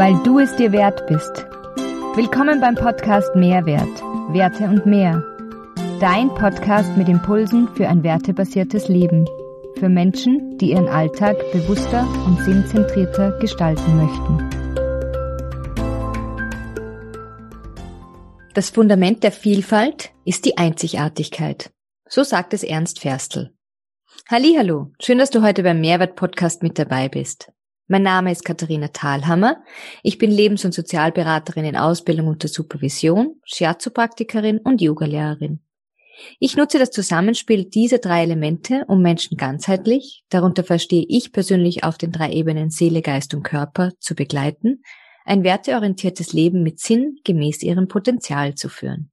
[0.00, 1.44] weil du es dir wert bist.
[2.16, 4.00] Willkommen beim Podcast Mehrwert,
[4.32, 5.22] Werte und mehr.
[6.00, 9.28] Dein Podcast mit Impulsen für ein wertebasiertes Leben.
[9.78, 14.38] Für Menschen, die ihren Alltag bewusster und sinnzentrierter gestalten möchten.
[18.54, 21.74] Das Fundament der Vielfalt ist die Einzigartigkeit.
[22.08, 23.52] So sagt es Ernst Ferstl.
[24.30, 27.52] Hallo, schön, dass du heute beim Mehrwert Podcast mit dabei bist.
[27.92, 29.64] Mein Name ist Katharina Thalhammer.
[30.04, 35.58] Ich bin Lebens- und Sozialberaterin in Ausbildung unter Supervision, Shiatsu-Praktikerin und Yogalehrerin.
[36.38, 41.98] Ich nutze das Zusammenspiel dieser drei Elemente, um Menschen ganzheitlich, darunter verstehe ich persönlich auf
[41.98, 44.84] den drei Ebenen Seele, Geist und Körper, zu begleiten,
[45.24, 49.10] ein werteorientiertes Leben mit Sinn gemäß ihrem Potenzial zu führen.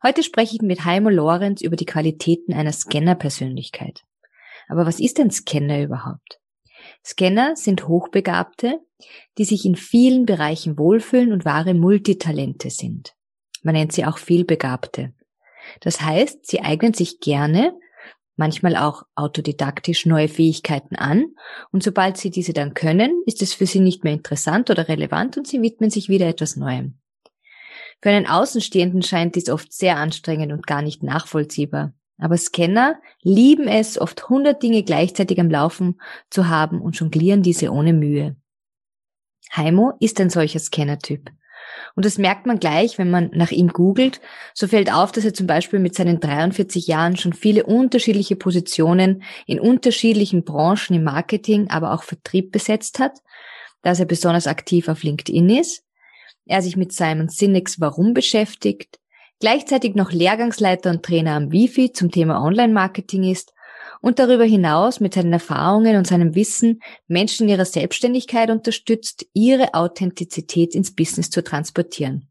[0.00, 4.04] Heute spreche ich mit Heimo Lorenz über die Qualitäten einer Scanner-Persönlichkeit.
[4.68, 6.37] Aber was ist ein Scanner überhaupt?
[7.08, 8.80] Scanner sind Hochbegabte,
[9.38, 13.14] die sich in vielen Bereichen wohlfühlen und wahre Multitalente sind.
[13.62, 15.14] Man nennt sie auch vielbegabte.
[15.80, 17.72] Das heißt, sie eignen sich gerne,
[18.36, 21.34] manchmal auch autodidaktisch neue Fähigkeiten an
[21.72, 25.38] und sobald sie diese dann können, ist es für sie nicht mehr interessant oder relevant
[25.38, 27.00] und sie widmen sich wieder etwas Neuem.
[28.02, 31.94] Für einen Außenstehenden scheint dies oft sehr anstrengend und gar nicht nachvollziehbar.
[32.18, 37.70] Aber Scanner lieben es, oft hundert Dinge gleichzeitig am Laufen zu haben und jonglieren diese
[37.70, 38.36] ohne Mühe.
[39.54, 41.30] Heimo ist ein solcher Scanner-Typ.
[41.94, 44.20] Und das merkt man gleich, wenn man nach ihm googelt.
[44.54, 49.22] So fällt auf, dass er zum Beispiel mit seinen 43 Jahren schon viele unterschiedliche Positionen
[49.46, 53.18] in unterschiedlichen Branchen im Marketing, aber auch Vertrieb besetzt hat,
[53.82, 55.84] dass er besonders aktiv auf LinkedIn ist,
[56.46, 58.98] er sich mit Simon Sinek's Warum beschäftigt,
[59.40, 63.52] gleichzeitig noch Lehrgangsleiter und Trainer am Wifi zum Thema Online-Marketing ist
[64.00, 69.74] und darüber hinaus mit seinen Erfahrungen und seinem Wissen Menschen in ihrer Selbstständigkeit unterstützt, ihre
[69.74, 72.28] Authentizität ins Business zu transportieren.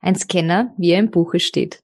[0.00, 1.82] Ein Scanner, wie er im Buche steht.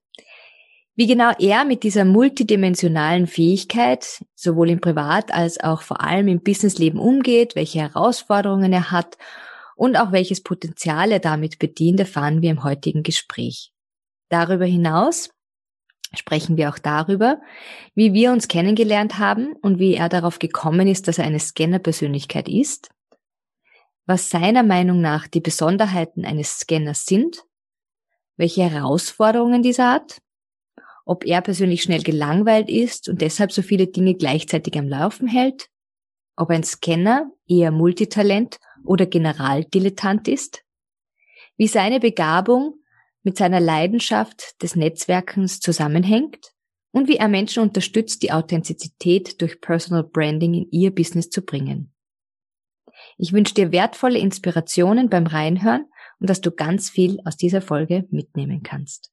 [0.95, 6.41] Wie genau er mit dieser multidimensionalen Fähigkeit sowohl im Privat- als auch vor allem im
[6.41, 9.17] Businessleben umgeht, welche Herausforderungen er hat
[9.77, 13.71] und auch welches Potenzial er damit bedient, erfahren wir im heutigen Gespräch.
[14.29, 15.31] Darüber hinaus
[16.15, 17.39] sprechen wir auch darüber,
[17.93, 22.49] wie wir uns kennengelernt haben und wie er darauf gekommen ist, dass er eine Scanner-Persönlichkeit
[22.49, 22.89] ist,
[24.05, 27.43] was seiner Meinung nach die Besonderheiten eines Scanners sind,
[28.37, 30.21] welche Herausforderungen dieser hat,
[31.05, 35.69] ob er persönlich schnell gelangweilt ist und deshalb so viele Dinge gleichzeitig am Laufen hält,
[36.35, 40.63] ob ein Scanner eher Multitalent oder Generaldilettant ist,
[41.57, 42.78] wie seine Begabung
[43.23, 46.51] mit seiner Leidenschaft des Netzwerkens zusammenhängt
[46.91, 51.93] und wie er Menschen unterstützt, die Authentizität durch Personal Branding in ihr Business zu bringen.
[53.17, 55.85] Ich wünsche dir wertvolle Inspirationen beim Reinhören
[56.19, 59.11] und dass du ganz viel aus dieser Folge mitnehmen kannst.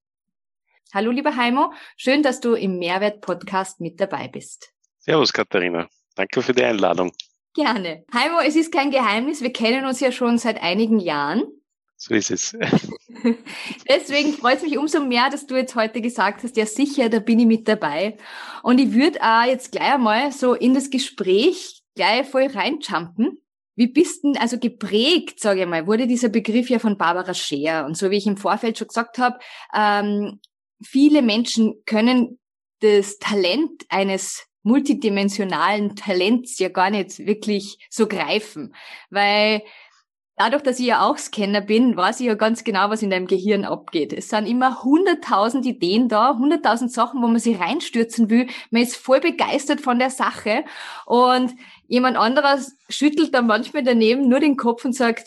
[0.95, 4.73] Hallo lieber Heimo, schön, dass du im Mehrwert Podcast mit dabei bist.
[4.99, 7.13] Servus Katharina, danke für die Einladung.
[7.55, 8.05] Gerne.
[8.13, 11.43] Heimo, es ist kein Geheimnis, wir kennen uns ja schon seit einigen Jahren.
[11.97, 12.53] So ist es.
[13.89, 17.21] Deswegen freut es mich umso mehr, dass du jetzt heute gesagt hast, ja sicher, da
[17.21, 18.19] bin ich mit dabei.
[18.63, 23.41] Und ich würde auch jetzt gleich einmal so in das Gespräch gleich voll reinjumpen.
[23.77, 27.85] Wie bist denn also geprägt, sage ich mal, wurde dieser Begriff ja von Barbara Scheer.
[27.87, 29.39] Und so wie ich im Vorfeld schon gesagt habe,
[29.75, 30.41] ähm,
[30.83, 32.39] viele Menschen können
[32.81, 38.75] das Talent eines multidimensionalen Talents ja gar nicht wirklich so greifen,
[39.11, 39.63] weil
[40.39, 43.27] Dadurch, dass ich ja auch Scanner bin, weiß ich ja ganz genau, was in deinem
[43.27, 44.13] Gehirn abgeht.
[44.13, 48.47] Es sind immer hunderttausend Ideen da, hunderttausend Sachen, wo man sich reinstürzen will.
[48.71, 50.65] Man ist voll begeistert von der Sache
[51.07, 51.55] und
[51.89, 55.27] jemand anderes schüttelt dann manchmal daneben nur den Kopf und sagt,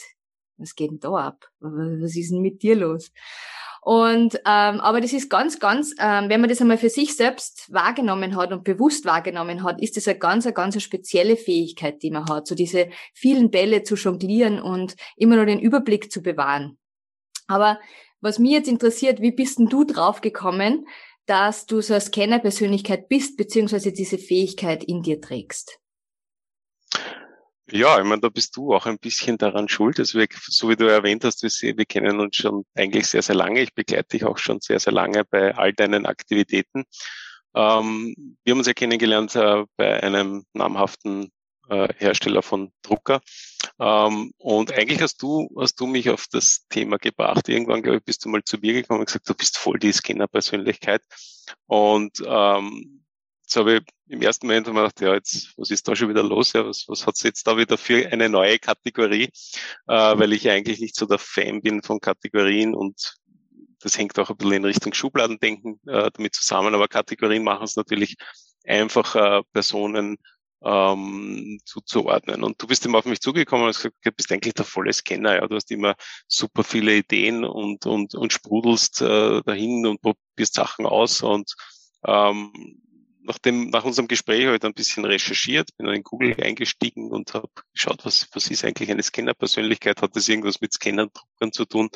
[0.58, 1.50] was geht denn da ab?
[1.60, 3.12] Was ist denn mit dir los?
[3.82, 7.72] Und ähm, aber das ist ganz, ganz, ähm, wenn man das einmal für sich selbst
[7.72, 12.12] wahrgenommen hat und bewusst wahrgenommen hat, ist das eine ganz, eine ganz spezielle Fähigkeit, die
[12.12, 16.78] man hat, so diese vielen Bälle zu jonglieren und immer nur den Überblick zu bewahren.
[17.48, 17.80] Aber
[18.22, 20.88] was mich jetzt interessiert, wie bist denn du drauf gekommen,
[21.26, 25.80] dass du so eine Scanner-Persönlichkeit bist, beziehungsweise diese Fähigkeit in dir trägst?
[27.72, 30.00] Ja, ich meine, da bist du auch ein bisschen daran schuld.
[30.00, 33.36] Also wir, so wie du erwähnt hast, wir, wir kennen uns schon eigentlich sehr, sehr
[33.36, 33.62] lange.
[33.62, 36.84] Ich begleite dich auch schon sehr, sehr lange bei all deinen Aktivitäten.
[37.56, 41.32] Ähm, wir haben uns ja kennengelernt äh, bei einem namhaften
[41.70, 43.22] äh, Hersteller von Drucker.
[43.80, 47.50] Ähm, und eigentlich hast du, hast du mich auf das Thema gebracht.
[47.50, 49.92] Irgendwann, glaube ich, bist du mal zu mir gekommen und gesagt, du bist voll die
[49.92, 51.02] Scanner-Persönlichkeit.
[51.68, 52.99] Und ähm,
[53.50, 56.54] jetzt habe ich im ersten Moment gedacht, ja, jetzt, was ist da schon wieder los?
[56.54, 59.30] Ja, was, was hat es jetzt da wieder für eine neue Kategorie?
[59.88, 63.16] Äh, weil ich eigentlich nicht so der Fan bin von Kategorien und
[63.82, 67.76] das hängt auch ein bisschen in Richtung Schubladendenken äh, damit zusammen, aber Kategorien machen es
[67.76, 68.18] natürlich
[68.66, 70.18] einfacher, Personen
[70.64, 72.44] ähm, zuzuordnen.
[72.44, 74.94] Und du bist immer auf mich zugekommen und hast gesagt, du bist eigentlich der volle
[74.94, 75.48] Scanner, ja.
[75.48, 75.96] Du hast immer
[76.28, 81.22] super viele Ideen und, und, und sprudelst äh, dahin und probierst Sachen aus.
[81.22, 81.56] Und
[82.06, 82.52] ähm,
[83.30, 87.12] nach, dem, nach unserem Gespräch habe ich dann ein bisschen recherchiert, bin in Google eingestiegen
[87.12, 90.02] und habe geschaut, was, was ist eigentlich eine Scanner-Persönlichkeit?
[90.02, 91.12] Hat das irgendwas mit Scannern,
[91.52, 91.90] zu tun?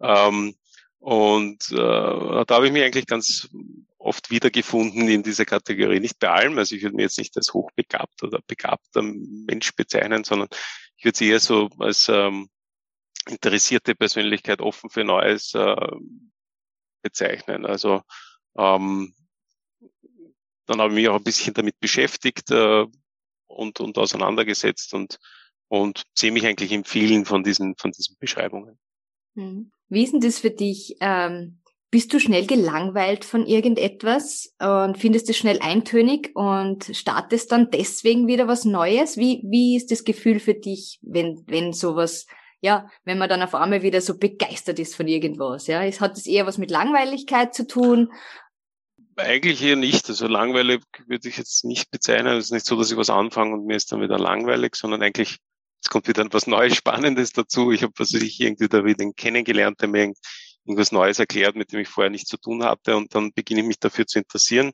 [0.00, 0.54] Ähm,
[0.98, 3.50] und äh, da habe ich mich eigentlich ganz
[3.98, 6.00] oft wiedergefunden in dieser Kategorie.
[6.00, 10.24] Nicht bei allem, also ich würde mir jetzt nicht als hochbegabt oder begabter Mensch bezeichnen,
[10.24, 10.48] sondern
[10.96, 12.48] ich würde sie eher so als ähm,
[13.28, 15.76] interessierte Persönlichkeit offen für Neues äh,
[17.02, 17.66] bezeichnen.
[17.66, 18.00] Also
[18.56, 19.14] ähm,
[20.66, 22.86] dann habe ich mich auch ein bisschen damit beschäftigt äh,
[23.46, 25.18] und, und auseinandergesetzt und,
[25.68, 28.78] und sehe mich eigentlich in vielen von diesen, von diesen Beschreibungen.
[29.36, 29.70] Hm.
[29.88, 30.96] Wie ist denn das für dich?
[31.00, 31.62] Ähm,
[31.92, 38.26] bist du schnell gelangweilt von irgendetwas und findest es schnell eintönig und startest dann deswegen
[38.26, 39.18] wieder was Neues?
[39.18, 42.26] Wie, wie ist das Gefühl für dich, wenn, wenn sowas,
[42.62, 45.66] ja, wenn man dann auf einmal wieder so begeistert ist von irgendwas?
[45.66, 48.10] Ja, es hat es eher was mit Langweiligkeit zu tun?
[49.16, 50.08] Eigentlich eher nicht.
[50.08, 52.36] Also langweilig würde ich jetzt nicht bezeichnen.
[52.36, 55.02] Es ist nicht so, dass ich was anfange und mir ist dann wieder langweilig, sondern
[55.02, 55.38] eigentlich
[55.82, 57.72] es kommt wieder etwas Neues, Spannendes dazu.
[57.72, 60.12] Ich habe was ich irgendwie da wieder kennengelernt, der mir
[60.64, 62.96] irgendwas Neues erklärt, mit dem ich vorher nichts zu tun hatte.
[62.96, 64.72] Und dann beginne ich mich dafür zu interessieren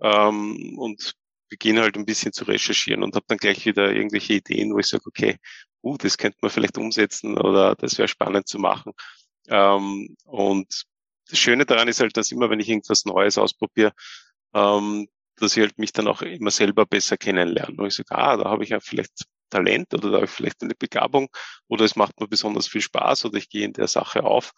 [0.00, 1.14] ähm, und
[1.48, 4.86] beginne halt ein bisschen zu recherchieren und habe dann gleich wieder irgendwelche Ideen, wo ich
[4.86, 5.36] sage, okay,
[5.82, 8.92] uh, das könnte man vielleicht umsetzen oder das wäre spannend zu machen.
[9.48, 10.84] Ähm, und
[11.28, 13.92] das Schöne daran ist halt, dass immer, wenn ich irgendwas Neues ausprobiere,
[14.54, 17.76] ähm, dass ich halt mich dann auch immer selber besser kennenlerne.
[17.76, 20.62] Und ich sage, ah, da habe ich ja vielleicht Talent oder da habe ich vielleicht
[20.62, 21.28] eine Begabung
[21.68, 24.52] oder es macht mir besonders viel Spaß oder ich gehe in der Sache auf.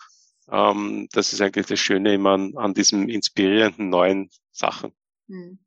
[0.51, 4.93] Ähm, das ist eigentlich das Schöne immer an, an diesen inspirierenden neuen Sachen.
[5.29, 5.59] Hm.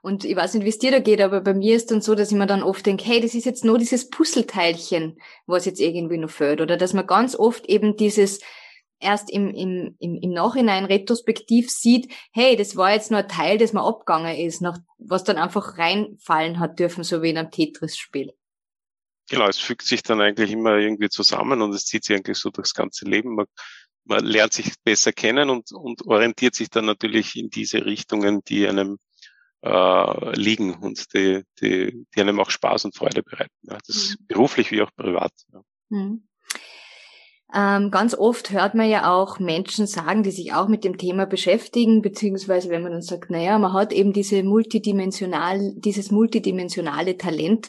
[0.00, 2.14] Und ich weiß nicht, wie es dir da geht, aber bei mir ist dann so,
[2.14, 5.80] dass ich mir dann oft denke, hey, das ist jetzt nur dieses Puzzleteilchen, was jetzt
[5.80, 6.60] irgendwie noch fehlt.
[6.60, 8.40] Oder dass man ganz oft eben dieses
[9.00, 13.58] erst im, im, im, im Nachhinein retrospektiv sieht, hey, das war jetzt nur ein Teil,
[13.58, 17.50] das mir abgegangen ist, nach, was dann einfach reinfallen hat dürfen, so wie in einem
[17.50, 18.32] Tetris-Spiel.
[19.30, 22.50] Genau, es fügt sich dann eigentlich immer irgendwie zusammen und es zieht sich eigentlich so
[22.50, 23.34] durchs ganze Leben.
[23.34, 23.46] Man
[24.08, 28.66] man lernt sich besser kennen und, und orientiert sich dann natürlich in diese Richtungen, die
[28.66, 28.98] einem
[29.62, 33.54] äh, liegen und die, die, die einem auch Spaß und Freude bereiten.
[33.62, 33.78] Ja.
[33.86, 34.26] Das mhm.
[34.26, 35.32] beruflich wie auch privat.
[35.52, 35.62] Ja.
[35.90, 36.27] Mhm.
[37.54, 41.24] Ähm, ganz oft hört man ja auch Menschen sagen, die sich auch mit dem Thema
[41.24, 47.68] beschäftigen, beziehungsweise wenn man dann sagt, naja, man hat eben diese multidimensional, dieses multidimensionale Talent.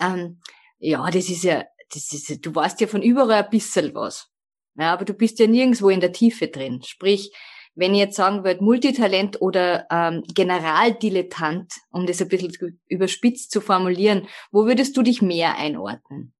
[0.00, 0.40] Ähm,
[0.78, 4.30] ja, das ist ja, das ist, du weißt ja von überall ein bisschen was.
[4.78, 6.82] Ja, aber du bist ja nirgendwo in der Tiefe drin.
[6.84, 7.32] Sprich,
[7.74, 13.60] wenn ich jetzt sagen würde, Multitalent oder ähm, Generaldilettant, um das ein bisschen überspitzt zu
[13.60, 16.35] formulieren, wo würdest du dich mehr einordnen?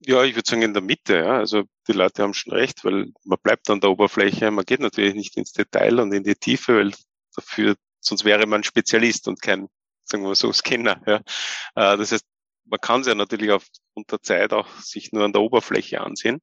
[0.00, 1.16] Ja, ich würde sagen in der Mitte.
[1.16, 1.38] Ja.
[1.38, 4.50] Also die Leute haben schon recht, weil man bleibt an der Oberfläche.
[4.50, 6.94] Man geht natürlich nicht ins Detail und in die Tiefe, weil
[7.34, 9.68] dafür, sonst wäre man Spezialist und kein,
[10.04, 11.02] sagen wir so, Scanner.
[11.06, 11.16] Ja.
[11.74, 12.24] Äh, das heißt,
[12.66, 16.40] man kann es ja natürlich aufgrund der Zeit auch sich nur an der Oberfläche ansehen.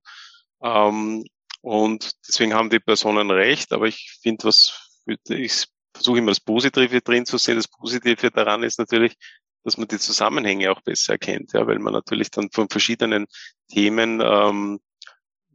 [0.62, 1.26] Ähm,
[1.62, 4.86] und deswegen haben die Personen recht, aber ich finde, was
[5.30, 5.66] ich
[5.96, 7.56] versuche immer das Positive drin zu sehen.
[7.56, 9.16] Das Positive daran ist natürlich,
[9.66, 13.26] dass man die Zusammenhänge auch besser erkennt, ja, weil man natürlich dann von verschiedenen
[13.70, 14.80] Themen ähm,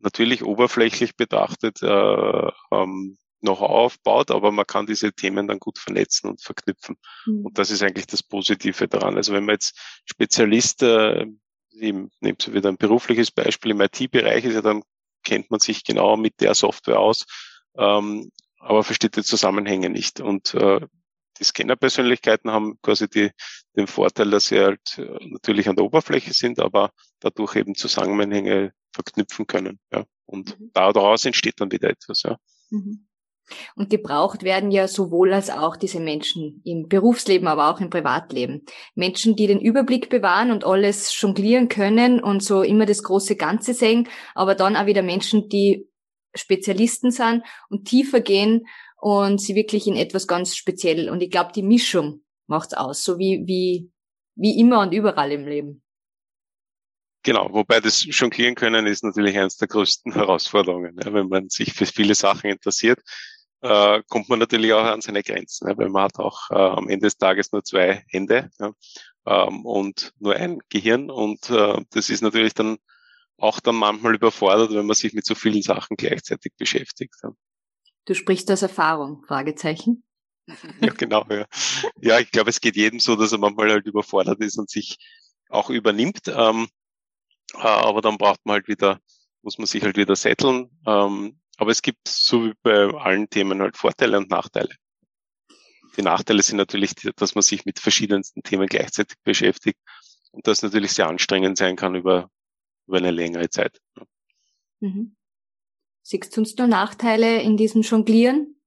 [0.03, 6.29] natürlich oberflächlich betrachtet äh, ähm, noch aufbaut, aber man kann diese Themen dann gut vernetzen
[6.29, 6.97] und verknüpfen.
[7.25, 7.47] Mhm.
[7.47, 9.17] Und das ist eigentlich das Positive daran.
[9.17, 11.27] Also wenn man jetzt Spezialist, äh,
[11.73, 14.83] nehmt so wieder ein berufliches Beispiel im IT-Bereich ist ja dann
[15.23, 17.27] kennt man sich genau mit der Software aus,
[17.77, 20.21] ähm, aber versteht die Zusammenhänge nicht.
[20.21, 20.81] Und äh,
[21.41, 23.31] die Scanner-Persönlichkeiten haben quasi die,
[23.77, 28.73] den Vorteil, dass sie halt äh, natürlich an der Oberfläche sind, aber dadurch eben Zusammenhänge
[28.93, 29.81] verknüpfen können.
[29.93, 30.05] Ja.
[30.27, 30.71] Und mhm.
[30.75, 32.23] daraus entsteht dann wieder etwas.
[32.23, 32.37] Ja.
[32.71, 33.07] Mhm.
[33.75, 38.65] Und gebraucht werden ja sowohl als auch diese Menschen im Berufsleben, aber auch im Privatleben.
[38.95, 43.75] Menschen, die den Überblick bewahren und alles jonglieren können und so immer das große Ganze
[43.75, 45.89] sehen, aber dann auch wieder Menschen, die
[46.35, 48.67] Spezialisten sind und tiefer gehen
[49.01, 51.09] und sie wirklich in etwas ganz speziell.
[51.11, 53.91] Und ich glaube, die Mischung macht's aus, so wie, wie,
[54.35, 55.83] wie immer und überall im Leben.
[57.23, 61.73] Genau, wobei das jonglieren können ist natürlich eines der größten Herausforderungen, ja, wenn man sich
[61.73, 63.01] für viele Sachen interessiert
[63.63, 66.89] äh, kommt man natürlich auch an seine Grenzen, ja, weil man hat auch äh, am
[66.89, 68.73] Ende des Tages nur zwei Hände ja,
[69.27, 72.79] ähm, und nur ein Gehirn und äh, das ist natürlich dann
[73.37, 77.15] auch dann manchmal überfordert, wenn man sich mit so vielen Sachen gleichzeitig beschäftigt.
[78.05, 80.03] Du sprichst aus Erfahrung, Fragezeichen.
[80.81, 81.47] Ja, genau, ja.
[82.01, 84.97] Ja, ich glaube, es geht jedem so, dass er manchmal halt überfordert ist und sich
[85.49, 86.27] auch übernimmt.
[86.27, 86.69] Ähm,
[87.55, 89.01] äh, aber dann braucht man halt wieder,
[89.43, 90.71] muss man sich halt wieder setteln.
[90.87, 94.75] Ähm, aber es gibt so wie bei allen Themen halt Vorteile und Nachteile.
[95.97, 99.79] Die Nachteile sind natürlich, dass man sich mit verschiedensten Themen gleichzeitig beschäftigt
[100.33, 102.31] und das natürlich sehr anstrengend sein kann über,
[102.87, 103.79] über eine längere Zeit.
[104.81, 105.17] Mhm.
[106.03, 108.61] Siehst du uns nur Nachteile in diesem Jonglieren?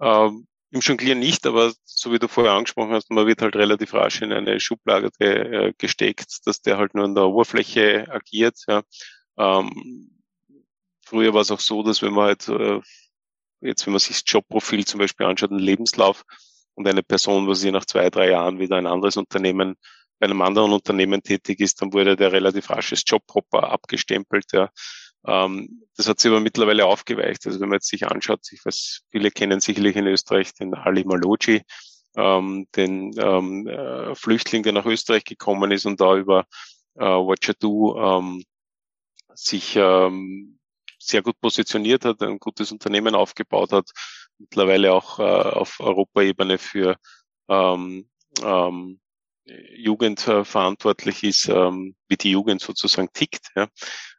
[0.00, 3.94] Ähm, Im Jonglieren nicht, aber so wie du vorher angesprochen hast, man wird halt relativ
[3.94, 8.56] rasch in eine Schublade äh, gesteckt, dass der halt nur an der Oberfläche agiert.
[8.66, 8.82] Ja.
[9.36, 10.22] Ähm,
[11.04, 12.80] früher war es auch so, dass wenn man halt äh,
[13.60, 16.24] jetzt, wenn man sich das Jobprofil zum Beispiel anschaut, einen Lebenslauf
[16.74, 19.76] und eine Person, was sie nach zwei, drei Jahren wieder ein anderes Unternehmen
[20.20, 24.52] bei einem anderen Unternehmen tätig ist, dann wurde der relativ rasches Jobhopper abgestempelt.
[24.52, 24.70] Ja.
[25.26, 27.46] Ähm, das hat sich aber mittlerweile aufgeweicht.
[27.46, 31.04] Also wenn man jetzt sich anschaut, ich weiß, viele kennen sicherlich in Österreich den Ali
[31.04, 31.62] Maloji,
[32.16, 36.44] ähm, den ähm, äh, Flüchtling, der nach Österreich gekommen ist und da über
[36.96, 38.44] äh, Watchado ähm,
[39.34, 40.58] sich ähm,
[40.98, 43.88] sehr gut positioniert hat, ein gutes Unternehmen aufgebaut hat,
[44.36, 46.96] mittlerweile auch äh, auf Europaebene für
[47.48, 48.10] ähm,
[48.44, 49.00] ähm,
[49.44, 53.48] Jugend verantwortlich ist, ähm, wie die Jugend sozusagen tickt.
[53.56, 53.68] Ja.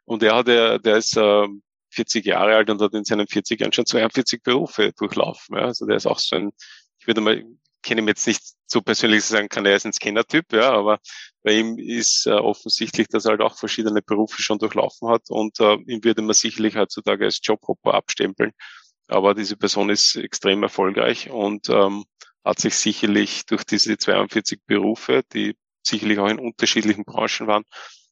[0.04, 1.46] Und er hat, der, der ist äh,
[1.90, 5.56] 40 Jahre alt und hat in seinen 40 Jahren schon 42 Berufe durchlaufen.
[5.56, 5.64] Ja.
[5.64, 6.50] Also der ist auch so ein,
[6.98, 7.44] ich würde mal,
[7.82, 10.98] kenne ihn jetzt nicht so persönlich sagen kann, er ist ein Scanner-Typ, ja, aber
[11.42, 15.60] bei ihm ist äh, offensichtlich, dass er halt auch verschiedene Berufe schon durchlaufen hat und
[15.60, 18.52] äh, ihm würde man sicherlich heutzutage als Jobhopper abstempeln.
[19.08, 22.04] Aber diese Person ist extrem erfolgreich und ähm,
[22.44, 27.64] hat sich sicherlich durch diese 42 Berufe, die sicherlich auch in unterschiedlichen Branchen waren,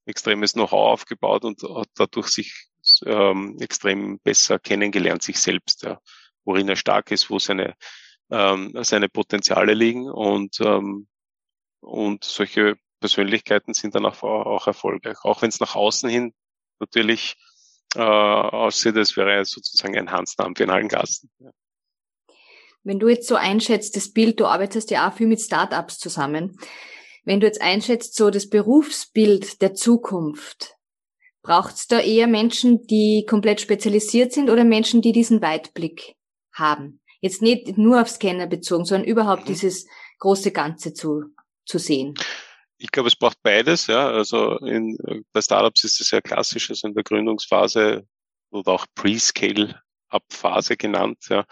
[0.06, 2.68] extremes Know-how aufgebaut und hat dadurch sich
[3.04, 6.00] ähm, extrem besser kennengelernt, sich selbst, ja,
[6.44, 7.74] worin er stark ist, wo seine,
[8.30, 11.08] ähm, seine Potenziale liegen und, ähm,
[11.80, 15.18] und solche Persönlichkeiten sind dann auch, auch erfolgreich.
[15.22, 16.34] Auch wenn es nach außen hin
[16.78, 17.36] natürlich
[17.94, 21.30] äh, aussieht, als wäre sozusagen ein Hansdampf in allen Gassen.
[21.38, 21.50] Ja.
[22.82, 26.56] Wenn du jetzt so einschätzt, das Bild, du arbeitest ja auch viel mit Startups zusammen.
[27.24, 30.76] Wenn du jetzt einschätzt, so das Berufsbild der Zukunft,
[31.42, 36.14] braucht es da eher Menschen, die komplett spezialisiert sind oder Menschen, die diesen Weitblick
[36.52, 37.00] haben?
[37.20, 39.48] Jetzt nicht nur auf Scanner bezogen, sondern überhaupt mhm.
[39.48, 39.86] dieses
[40.18, 41.24] große Ganze zu,
[41.66, 42.14] zu sehen.
[42.78, 44.08] Ich glaube, es braucht beides, ja.
[44.08, 44.96] Also in,
[45.32, 48.06] bei Startups ist es sehr klassisch, also in der Gründungsphase
[48.50, 51.44] oder auch Pre-Scale-Up-Phase genannt, ja.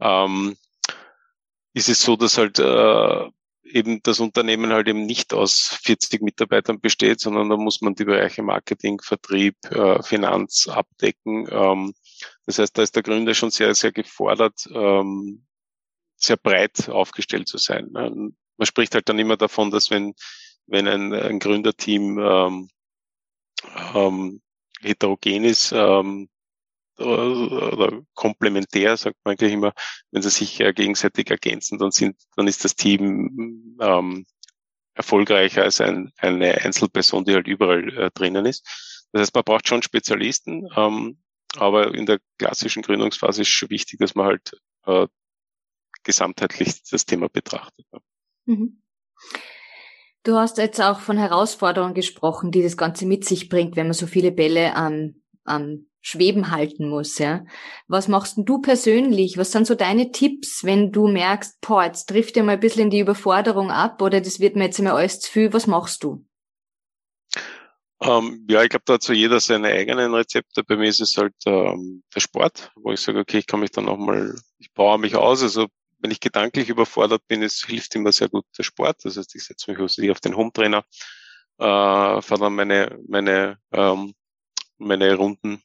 [0.00, 0.56] Ähm,
[1.74, 3.28] ist es so, dass halt äh,
[3.64, 8.04] eben das Unternehmen halt eben nicht aus 40 Mitarbeitern besteht, sondern da muss man die
[8.04, 11.48] Bereiche Marketing, Vertrieb, äh, Finanz abdecken.
[11.50, 11.92] Ähm,
[12.46, 15.44] das heißt, da ist der Gründer schon sehr, sehr gefordert, ähm,
[16.16, 17.88] sehr breit aufgestellt zu sein.
[17.90, 20.14] Man spricht halt dann immer davon, dass wenn,
[20.66, 22.68] wenn ein, ein Gründerteam ähm,
[23.94, 24.42] ähm,
[24.80, 26.28] heterogen ist, ähm,
[26.98, 29.72] oder komplementär, sagt man eigentlich immer,
[30.10, 34.26] wenn sie sich äh, gegenseitig ergänzen, dann sind, dann ist das Team ähm,
[34.94, 38.64] erfolgreicher als ein, eine Einzelperson, die halt überall äh, drinnen ist.
[39.12, 41.18] Das heißt, man braucht schon Spezialisten, ähm,
[41.56, 44.52] aber in der klassischen Gründungsphase ist schon wichtig, dass man halt
[44.86, 45.06] äh,
[46.02, 47.86] gesamtheitlich das Thema betrachtet.
[48.46, 48.82] Mhm.
[50.22, 53.94] Du hast jetzt auch von Herausforderungen gesprochen, die das Ganze mit sich bringt, wenn man
[53.94, 57.46] so viele Bälle am, am Schweben halten muss, ja.
[57.88, 59.38] Was machst denn du persönlich?
[59.38, 62.82] Was sind so deine Tipps, wenn du merkst, boah, jetzt trifft dir mal ein bisschen
[62.82, 65.54] in die Überforderung ab oder das wird mir jetzt immer alles zu viel.
[65.54, 66.26] Was machst du?
[68.02, 70.62] Ähm, ja, ich glaube, da hat so jeder seine eigenen Rezepte.
[70.62, 73.70] Bei mir ist es halt ähm, der Sport, wo ich sage, okay, ich kann mich
[73.70, 75.42] dann nochmal, ich baue mich aus.
[75.42, 75.68] Also
[76.00, 78.98] wenn ich gedanklich überfordert bin, es hilft immer sehr gut der Sport.
[79.04, 80.84] Das heißt, ich setze mich also auf den Home-Trainer,
[81.56, 84.12] äh, fahre dann meine, meine, ähm,
[84.76, 85.62] meine Runden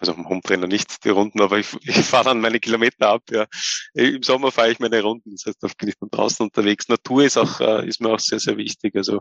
[0.00, 3.22] also am Hometrainer nicht die Runden, aber ich, ich fahre dann meine Kilometer ab.
[3.30, 3.46] Ja.
[3.92, 6.88] Im Sommer fahre ich meine Runden, das heißt, da bin ich dann draußen unterwegs.
[6.88, 8.96] Natur ist auch äh, ist mir auch sehr sehr wichtig.
[8.96, 9.20] Also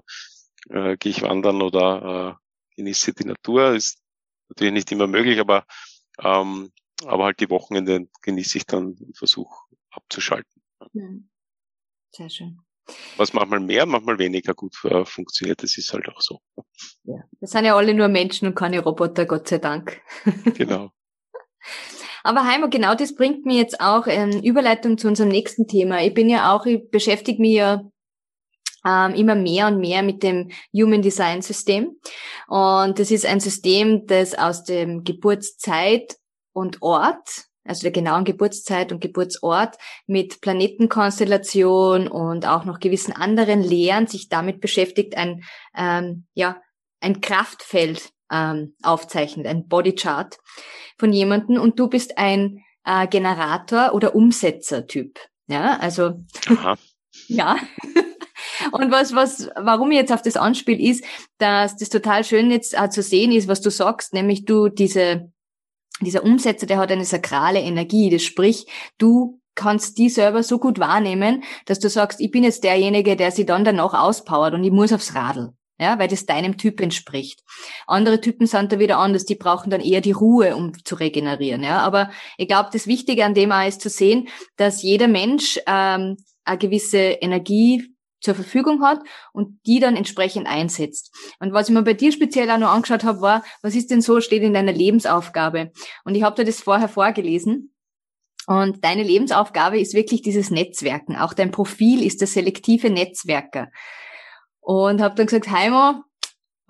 [0.69, 3.75] äh, gehe ich wandern oder äh, genieße die Natur.
[3.75, 4.01] Ist
[4.47, 5.65] natürlich nicht immer möglich, aber
[6.19, 6.71] ähm,
[7.05, 9.53] aber halt die Wochenende genieße ich dann und versuche
[9.91, 10.61] abzuschalten.
[12.11, 12.61] Sehr schön.
[13.17, 16.39] Was manchmal mehr, manchmal weniger gut äh, funktioniert, das ist halt auch so.
[17.03, 20.01] Ja, wir sind ja alle nur Menschen und keine Roboter, Gott sei Dank.
[20.55, 20.91] Genau.
[22.23, 26.01] Aber Heimo, genau das bringt mir jetzt auch in Überleitung zu unserem nächsten Thema.
[26.03, 27.81] Ich bin ja auch, ich beschäftige mich ja
[28.85, 31.97] ähm, immer mehr und mehr mit dem Human Design System.
[32.47, 36.17] Und das ist ein System, das aus dem Geburtszeit
[36.53, 43.61] und Ort also der genauen Geburtszeit und Geburtsort mit Planetenkonstellation und auch noch gewissen anderen
[43.61, 45.43] Lehren sich damit beschäftigt, ein
[45.77, 46.61] ähm, ja
[46.99, 50.37] ein Kraftfeld ähm, aufzeichnet, ein Bodychart
[50.97, 55.19] von jemanden und du bist ein äh, Generator oder Umsetzertyp.
[55.47, 56.23] Ja, also
[57.27, 57.57] ja.
[58.71, 61.03] Und was, was, warum ich jetzt auf das anspiele, ist,
[61.37, 65.31] dass das total schön jetzt äh, zu sehen ist, was du sagst, nämlich du diese
[66.05, 68.09] dieser Umsetzer, der hat eine sakrale Energie.
[68.09, 72.63] Das sprich, du kannst die selber so gut wahrnehmen, dass du sagst, ich bin jetzt
[72.63, 75.53] derjenige, der sie dann danach auspowert und ich muss aufs Radl.
[75.81, 77.41] Ja, weil das deinem Typ entspricht.
[77.87, 81.63] Andere Typen sind da wieder anders, die brauchen dann eher die Ruhe, um zu regenerieren.
[81.63, 84.27] Ja, aber ich glaube, das Wichtige an dem auch ist zu sehen,
[84.57, 88.99] dass jeder Mensch ähm, eine gewisse Energie zur Verfügung hat
[89.33, 91.13] und die dann entsprechend einsetzt.
[91.39, 94.01] Und was ich mir bei dir speziell auch noch angeschaut habe, war, was ist denn
[94.01, 95.71] so, steht in deiner Lebensaufgabe?
[96.03, 97.73] Und ich habe dir das vorher vorgelesen.
[98.47, 101.15] Und deine Lebensaufgabe ist wirklich dieses Netzwerken.
[101.15, 103.69] Auch dein Profil ist der selektive Netzwerker.
[104.59, 106.03] Und habe dann gesagt, Heimo,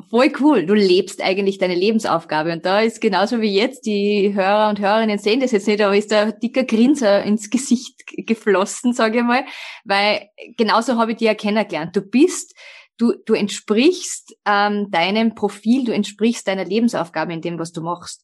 [0.10, 0.66] voll cool.
[0.66, 2.54] Du lebst eigentlich deine Lebensaufgabe.
[2.54, 5.96] Und da ist genauso wie jetzt, die Hörer und Hörerinnen sehen das jetzt nicht, aber
[5.96, 9.46] ist da dicker Grinser ins Gesicht geflossen, sage ich mal.
[9.84, 11.96] Weil genauso habe ich dich ja kennengelernt.
[11.96, 12.56] Du bist,
[12.98, 18.24] du, du entsprichst ähm, deinem Profil, du entsprichst deiner Lebensaufgabe in dem, was du machst.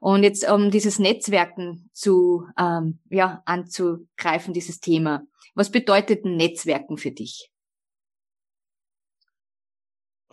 [0.00, 5.22] Und jetzt, um dieses Netzwerken zu, ähm, ja, anzugreifen, dieses Thema.
[5.54, 7.50] Was bedeutet ein Netzwerken für dich?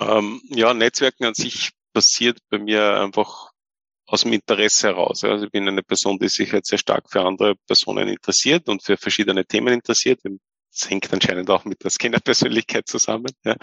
[0.01, 3.51] Ähm, ja, Netzwerken an sich passiert bei mir einfach
[4.07, 5.23] aus dem Interesse heraus.
[5.23, 8.83] Also ich bin eine Person, die sich halt sehr stark für andere Personen interessiert und
[8.83, 10.19] für verschiedene Themen interessiert.
[10.23, 13.31] Das hängt anscheinend auch mit der Scanner-Persönlichkeit zusammen.
[13.45, 13.55] Ja.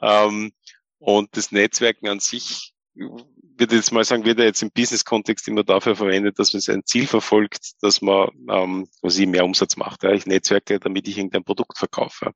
[0.00, 0.52] Ähm,
[0.98, 5.64] und das Netzwerken an sich, würde jetzt mal sagen, wird ja jetzt im Business-Kontext immer
[5.64, 10.04] dafür verwendet, dass man sein Ziel verfolgt, dass man ähm, quasi mehr Umsatz macht.
[10.04, 10.12] Ja.
[10.12, 12.32] Ich netzwerke, damit ich irgendein Produkt verkaufe.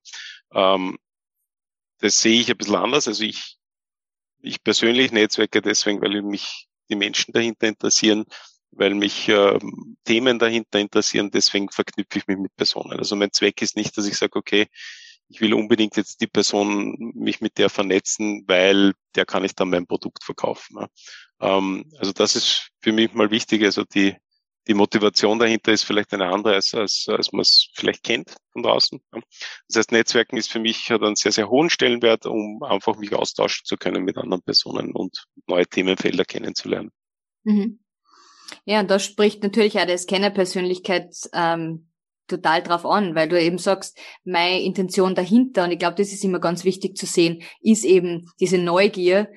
[0.53, 0.99] Ähm,
[1.99, 3.09] das sehe ich ein bisschen anders.
[3.09, 3.57] Also ich,
[4.43, 8.25] ich persönlich netzwerke deswegen, weil mich die Menschen dahinter interessieren,
[8.71, 9.59] weil mich äh,
[10.05, 11.31] Themen dahinter interessieren.
[11.31, 12.99] Deswegen verknüpfe ich mich mit Personen.
[12.99, 14.69] Also mein Zweck ist nicht, dass ich sage, okay,
[15.29, 19.71] ich will unbedingt jetzt die Person mich mit der vernetzen, weil der kann ich dann
[19.71, 20.79] mein Produkt verkaufen.
[20.79, 20.89] Ja.
[21.41, 23.65] Ähm, also das ist für mich mal wichtig.
[23.65, 24.17] Also die,
[24.69, 28.63] die Motivation dahinter ist vielleicht eine andere, als, als, als man es vielleicht kennt von
[28.63, 29.01] draußen.
[29.69, 33.15] Das heißt, Netzwerken ist für mich hat einen sehr, sehr hohen Stellenwert, um einfach mich
[33.15, 36.91] austauschen zu können mit anderen Personen und neue Themenfelder kennenzulernen.
[37.45, 37.81] Mhm.
[38.65, 41.91] Ja, und da spricht natürlich auch das Kennerpersönlichkeit ähm,
[42.29, 46.25] total drauf an, weil du eben sagst, meine Intention dahinter, und ich glaube, das ist
[46.25, 49.31] immer ganz wichtig zu sehen, ist eben diese Neugier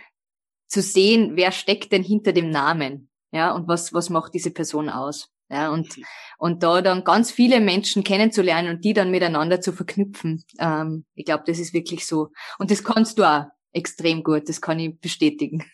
[0.68, 3.09] zu sehen, wer steckt denn hinter dem Namen.
[3.32, 5.30] Ja, und was, was macht diese Person aus?
[5.52, 6.04] Ja, und, mhm.
[6.38, 10.44] und da dann ganz viele Menschen kennenzulernen und die dann miteinander zu verknüpfen.
[10.60, 12.30] Ähm, ich glaube, das ist wirklich so.
[12.60, 15.66] Und das kannst du auch extrem gut, das kann ich bestätigen.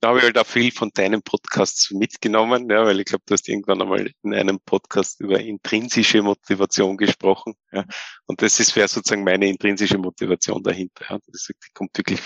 [0.00, 3.32] Da habe ich halt auch viel von deinen Podcasts mitgenommen, ja, weil ich glaube, du
[3.32, 7.54] hast irgendwann einmal in einem Podcast über intrinsische Motivation gesprochen.
[7.72, 7.86] Ja,
[8.26, 11.06] und das ist wäre sozusagen meine intrinsische Motivation dahinter.
[11.08, 11.18] Ja.
[11.26, 12.20] Das kommt wirklich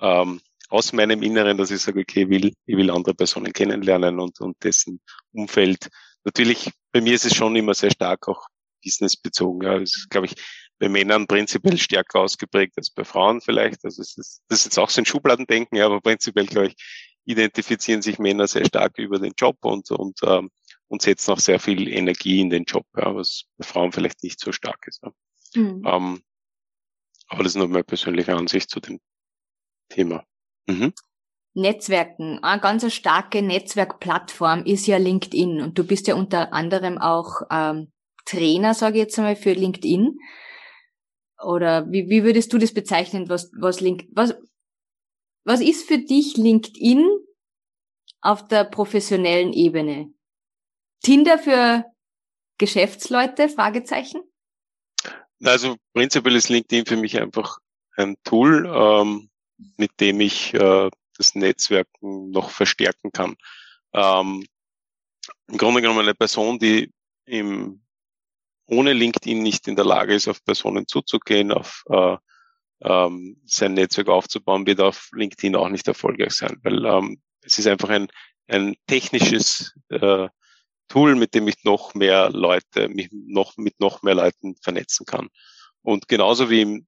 [0.00, 4.20] ähm, aus meinem Inneren, dass ich sage, okay, ich will, ich will andere Personen kennenlernen
[4.20, 5.00] und, und dessen
[5.32, 5.88] Umfeld.
[6.24, 8.46] Natürlich, bei mir ist es schon immer sehr stark auch
[8.82, 9.62] businessbezogen.
[9.62, 9.78] Ja.
[9.78, 10.34] Das ist, glaube ich,
[10.78, 13.84] bei Männern prinzipiell stärker ausgeprägt als bei Frauen vielleicht.
[13.84, 16.76] Also es ist, das ist jetzt auch so ein Schubladendenken, ja, aber prinzipiell, glaube ich,
[17.26, 20.50] identifizieren sich Männer sehr stark über den Job und, und, ähm,
[20.88, 24.40] und setzen auch sehr viel Energie in den Job, ja, was bei Frauen vielleicht nicht
[24.40, 25.02] so stark ist.
[25.02, 25.12] Ja.
[25.54, 25.82] Mhm.
[25.84, 26.22] Ähm,
[27.28, 29.00] aber das ist nur meine persönliche Ansicht zu dem
[29.88, 30.24] Thema.
[30.70, 30.92] Mhm.
[31.54, 32.42] Netzwerken.
[32.42, 37.92] Eine ganz starke Netzwerkplattform ist ja LinkedIn und du bist ja unter anderem auch ähm,
[38.24, 40.16] Trainer, sage ich jetzt einmal, für LinkedIn.
[41.42, 44.34] Oder wie, wie würdest du das bezeichnen, was, was, Link, was,
[45.44, 47.08] was ist für dich LinkedIn
[48.20, 50.12] auf der professionellen Ebene?
[51.02, 51.84] Tinder für
[52.58, 53.48] Geschäftsleute?
[53.48, 54.20] Fragezeichen?
[55.42, 57.58] Also prinzipiell ist LinkedIn für mich einfach
[57.96, 59.29] ein Tool, ähm,
[59.76, 63.36] mit dem ich äh, das Netzwerken noch verstärken kann.
[63.92, 64.44] Ähm,
[65.48, 66.92] Im Grunde genommen eine Person, die
[67.26, 67.82] im,
[68.66, 72.16] ohne LinkedIn nicht in der Lage ist, auf Personen zuzugehen, auf äh,
[72.82, 77.66] ähm, sein Netzwerk aufzubauen, wird auf LinkedIn auch nicht erfolgreich sein, weil ähm, es ist
[77.66, 78.08] einfach ein,
[78.46, 80.28] ein technisches äh,
[80.88, 85.28] Tool, mit dem ich noch mehr Leute, mich noch mit noch mehr Leuten vernetzen kann.
[85.82, 86.86] Und genauso wie im,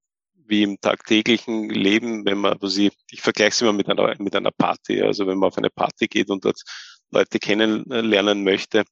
[0.52, 4.36] wie im tagtäglichen Leben, wenn man, also ich, ich vergleiche es immer mit einer, mit
[4.36, 5.00] einer Party.
[5.02, 6.60] Also wenn man auf eine Party geht und dort
[7.10, 8.84] Leute kennenlernen möchte,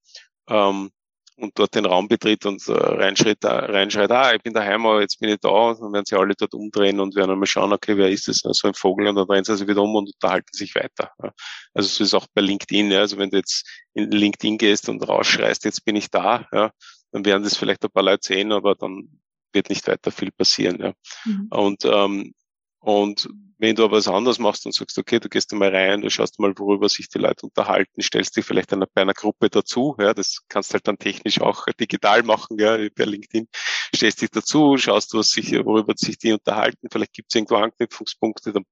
[0.49, 0.91] ähm,
[1.37, 5.19] und dort den Raum betritt und äh, reinschreit, reinschreit, ah, ich bin daheim, aber jetzt
[5.21, 7.97] bin ich da, und dann werden sie alle dort umdrehen und werden einmal schauen, okay,
[7.97, 8.39] wer ist das?
[8.39, 11.13] So ein Vogel, und dann drehen sie sich wieder um und unterhalten sich weiter.
[11.23, 11.33] Ja.
[11.75, 13.01] Also so ist auch bei LinkedIn, ja.
[13.01, 16.73] also wenn du jetzt in LinkedIn gehst und rausschreist, jetzt bin ich da, ja,
[17.13, 19.21] dann werden das vielleicht ein paar Leute sehen, aber dann
[19.53, 20.81] wird nicht weiter viel passieren.
[20.81, 20.93] Ja.
[21.25, 21.47] Mhm.
[21.51, 22.35] Und ähm,
[22.81, 26.09] und wenn du aber was anderes machst und sagst, okay, du gehst einmal rein, du
[26.09, 29.95] schaust mal, worüber sich die Leute unterhalten, stellst dich vielleicht einer, bei einer Gruppe dazu,
[29.99, 33.49] ja, das kannst halt dann technisch auch digital machen, ja, bei LinkedIn,
[33.95, 38.55] stellst dich dazu, schaust, was sich, worüber sich die unterhalten, vielleicht gibt es irgendwo Anknüpfungspunkte,
[38.55, 38.65] dann,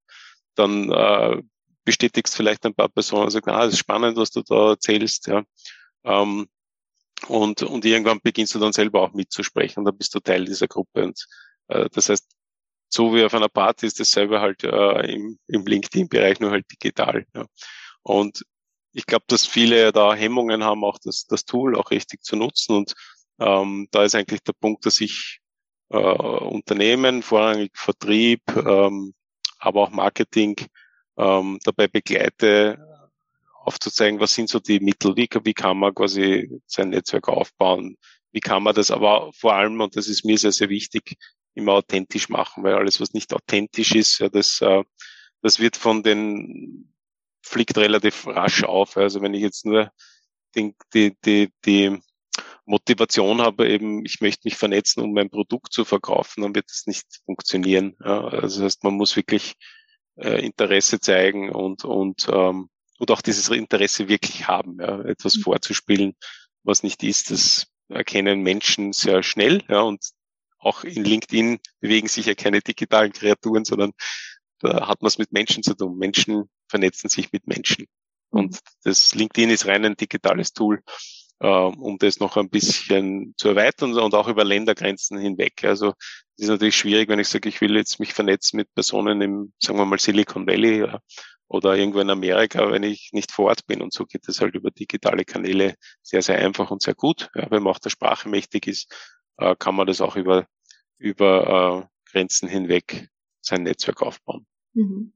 [0.54, 1.42] dann äh,
[1.84, 5.26] bestätigst vielleicht ein paar Personen und sagst, ah, das ist spannend, was du da erzählst,
[5.26, 5.44] ja.
[6.04, 6.48] Ähm,
[7.26, 11.04] und, und irgendwann beginnst du dann selber auch mitzusprechen dann bist du Teil dieser Gruppe.
[11.04, 11.26] Und
[11.68, 12.26] äh, das heißt,
[12.88, 17.26] so wie auf einer Party ist dasselbe halt äh, im, im LinkedIn-Bereich, nur halt digital.
[17.34, 17.46] Ja.
[18.02, 18.44] Und
[18.92, 22.76] ich glaube, dass viele da Hemmungen haben, auch das, das Tool auch richtig zu nutzen.
[22.76, 22.94] Und
[23.38, 25.40] ähm, da ist eigentlich der Punkt, dass ich
[25.90, 29.14] äh, Unternehmen, vorrangig Vertrieb, ähm,
[29.58, 30.56] aber auch Marketing
[31.18, 32.87] ähm, dabei begleite,
[33.68, 37.96] aufzuzeigen, was sind so die Mittel, wie, wie kann man quasi sein Netzwerk aufbauen,
[38.32, 41.16] wie kann man das aber vor allem, und das ist mir sehr, sehr wichtig,
[41.54, 44.84] immer authentisch machen, weil alles, was nicht authentisch ist, ja, das, äh,
[45.42, 46.92] das wird von den,
[47.42, 48.96] fliegt relativ rasch auf.
[48.96, 49.90] Also wenn ich jetzt nur
[50.54, 51.98] den, die, die, die
[52.64, 56.86] Motivation habe, eben, ich möchte mich vernetzen, um mein Produkt zu verkaufen, dann wird das
[56.86, 57.96] nicht funktionieren.
[58.04, 58.24] Ja.
[58.24, 59.54] Also das heißt, man muss wirklich
[60.16, 65.42] äh, Interesse zeigen und, und, ähm, und auch dieses Interesse wirklich haben, ja, etwas mhm.
[65.42, 66.14] vorzuspielen,
[66.62, 70.04] was nicht ist, das erkennen Menschen sehr schnell, ja, und
[70.58, 73.92] auch in LinkedIn bewegen sich ja keine digitalen Kreaturen, sondern
[74.60, 75.98] da hat man es mit Menschen zu tun.
[75.98, 77.86] Menschen vernetzen sich mit Menschen.
[78.30, 78.58] Und mhm.
[78.84, 80.82] das LinkedIn ist rein ein digitales Tool,
[81.40, 85.64] äh, um das noch ein bisschen zu erweitern und auch über Ländergrenzen hinweg.
[85.64, 85.94] Also
[86.36, 89.52] es ist natürlich schwierig, wenn ich sage, ich will jetzt mich vernetzen mit Personen im,
[89.62, 91.00] sagen wir mal, Silicon Valley ja,
[91.48, 93.82] oder irgendwo in Amerika, wenn ich nicht vor Ort bin.
[93.82, 97.30] Und so geht es halt über digitale Kanäle sehr, sehr einfach und sehr gut.
[97.34, 98.94] Ja, wenn man auch der Sprache mächtig ist,
[99.38, 100.46] äh, kann man das auch über,
[100.98, 103.08] über äh, Grenzen hinweg
[103.40, 104.46] sein Netzwerk aufbauen.
[104.74, 105.14] Mhm.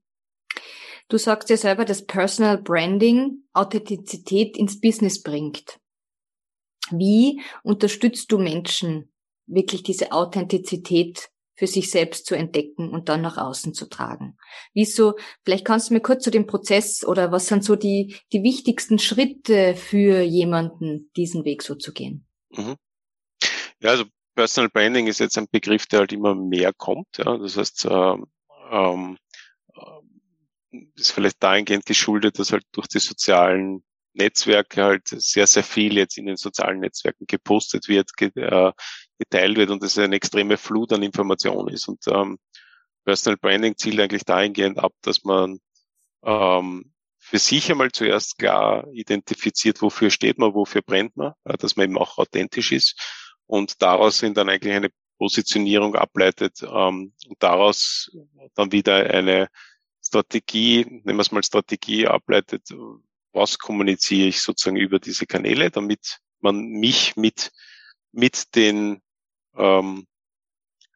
[1.09, 5.79] Du sagst ja selber, dass Personal Branding Authentizität ins Business bringt.
[6.89, 9.11] Wie unterstützt du Menschen,
[9.45, 14.37] wirklich diese Authentizität für sich selbst zu entdecken und dann nach außen zu tragen.
[14.73, 18.43] Wieso, vielleicht kannst du mir kurz zu dem Prozess oder was sind so die, die
[18.43, 22.25] wichtigsten Schritte für jemanden, diesen Weg so zu gehen?
[22.49, 22.75] Mhm.
[23.81, 27.17] Ja, also Personal Branding ist jetzt ein Begriff, der halt immer mehr kommt.
[27.17, 27.37] Ja.
[27.37, 28.25] Das heißt, ähm,
[28.71, 29.17] ähm,
[30.95, 36.17] ist vielleicht dahingehend geschuldet, dass halt durch die sozialen Netzwerke halt sehr, sehr viel jetzt
[36.17, 38.71] in den sozialen Netzwerken gepostet wird, äh,
[39.19, 41.87] geteilt wird und es eine extreme Flut an Informationen ist.
[41.87, 42.37] Und ähm,
[43.05, 45.59] Personal Branding zielt eigentlich dahingehend ab, dass man
[46.23, 51.89] ähm, für sich einmal zuerst klar identifiziert, wofür steht man, wofür brennt man, dass man
[51.89, 52.99] eben auch authentisch ist
[53.45, 58.11] und daraus sind dann eigentlich eine Positionierung ableitet ähm, und daraus
[58.55, 59.47] dann wieder eine
[60.03, 62.67] Strategie, nehmen wir es mal Strategie ableitet,
[63.31, 67.51] was kommuniziere ich sozusagen über diese Kanäle, damit man mich mit,
[68.13, 69.01] mit den,
[69.57, 70.07] ähm,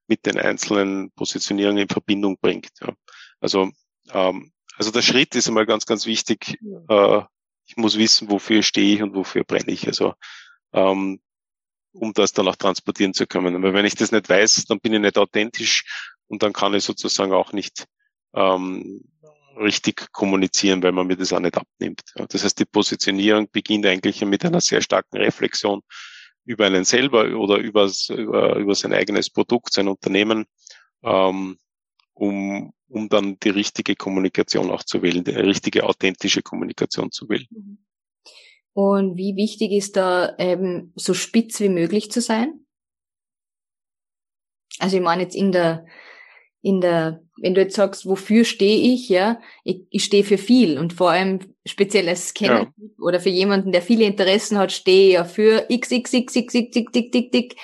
[0.07, 2.69] mit den einzelnen Positionierungen in Verbindung bringt.
[2.79, 2.93] Ja.
[3.41, 3.69] Also,
[4.11, 6.57] ähm, also der Schritt ist einmal ganz, ganz wichtig.
[6.87, 7.21] Äh,
[7.65, 9.87] ich muss wissen, wofür stehe ich und wofür brenne ich.
[9.87, 10.13] Also
[10.71, 11.19] ähm,
[11.91, 13.55] um das dann auch transportieren zu können.
[13.55, 15.83] Aber wenn ich das nicht weiß, dann bin ich nicht authentisch
[16.27, 17.85] und dann kann ich sozusagen auch nicht
[18.33, 19.01] ähm,
[19.57, 22.01] richtig kommunizieren, weil man mir das auch nicht abnimmt.
[22.15, 25.81] Das heißt, die Positionierung beginnt eigentlich mit einer sehr starken Reflexion
[26.47, 30.45] über einen selber oder über, über, über sein eigenes Produkt, sein Unternehmen,
[31.03, 31.57] ähm,
[32.13, 37.47] um, um dann die richtige Kommunikation auch zu wählen, die richtige authentische Kommunikation zu wählen.
[37.51, 37.77] Mhm.
[38.73, 42.65] Und wie wichtig ist da eben so spitz wie möglich zu sein?
[44.79, 45.85] Also ich meine jetzt in der
[46.61, 50.77] in der, wenn du jetzt sagst, wofür stehe ich, ja, ich, ich stehe für viel
[50.77, 52.87] und vor allem speziell als Scanner ja.
[52.99, 57.55] oder für jemanden, der viele Interessen hat, stehe ja für xxxxxxxxx.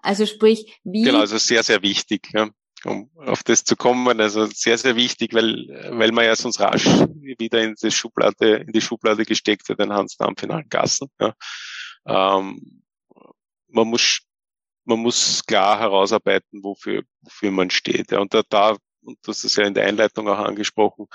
[0.00, 1.02] Also sprich, wie.
[1.02, 2.48] Genau, also sehr, sehr wichtig, ja,
[2.84, 4.20] um auf das zu kommen.
[4.20, 6.86] Also sehr, sehr wichtig, weil, weil man ja sonst rasch
[7.38, 11.08] wieder in die Schublade, in die Schublade gesteckt wird, den Hans am finalen Gassen.
[11.20, 11.34] Ja.
[12.06, 12.82] ähm,
[13.70, 14.20] man muss
[14.88, 18.10] man muss klar herausarbeiten, wofür, wofür man steht.
[18.10, 21.06] Ja, und da, da, und das ist ja in der Einleitung auch angesprochen,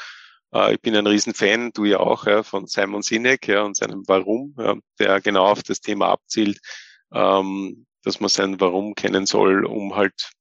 [0.54, 4.04] äh, ich bin ein Riesenfan, du ja auch, ja, von Simon Sinek ja, und seinem
[4.08, 6.60] Warum, ja, der genau auf das Thema abzielt,
[7.14, 10.32] ähm, dass man sein Warum kennen soll, um halt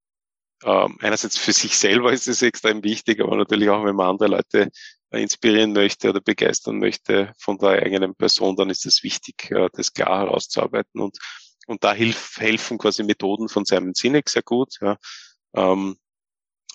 [0.64, 4.28] ähm, einerseits für sich selber ist es extrem wichtig, aber natürlich auch, wenn man andere
[4.28, 4.70] Leute
[5.10, 9.92] inspirieren möchte oder begeistern möchte von der eigenen Person, dann ist es wichtig, äh, das
[9.92, 11.00] klar herauszuarbeiten.
[11.00, 11.18] Und,
[11.66, 14.78] und da hilf, helfen quasi Methoden von Simon Sinek sehr gut.
[14.80, 14.96] Ja.
[15.54, 15.96] Ähm,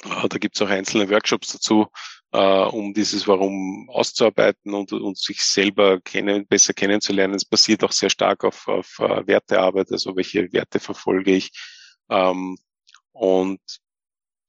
[0.03, 1.87] äh, da gibt es auch einzelne Workshops dazu,
[2.31, 7.35] äh, um dieses Warum auszuarbeiten und, und sich selber kennen, besser kennenzulernen.
[7.35, 11.51] Es basiert auch sehr stark auf, auf uh, Wertearbeit, also welche Werte verfolge ich.
[12.09, 12.57] Ähm,
[13.11, 13.61] und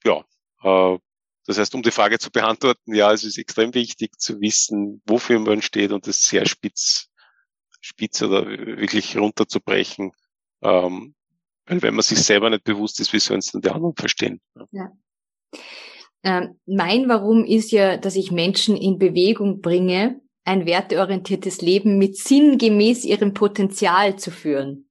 [0.04, 0.24] ja,
[0.62, 0.98] äh,
[1.46, 5.38] das heißt, um die Frage zu beantworten, ja, es ist extrem wichtig zu wissen, wofür
[5.38, 7.08] man steht und das sehr spitz,
[7.80, 10.12] spitz oder wirklich runterzubrechen.
[10.62, 11.14] Ähm,
[11.66, 14.40] weil wenn man sich selber nicht bewusst ist, wie sollen es dann die anderen verstehen?
[14.70, 14.90] Ja.
[16.24, 22.16] Ähm, mein Warum ist ja, dass ich Menschen in Bewegung bringe, ein werteorientiertes Leben mit
[22.16, 24.90] sinngemäß ihrem Potenzial zu führen.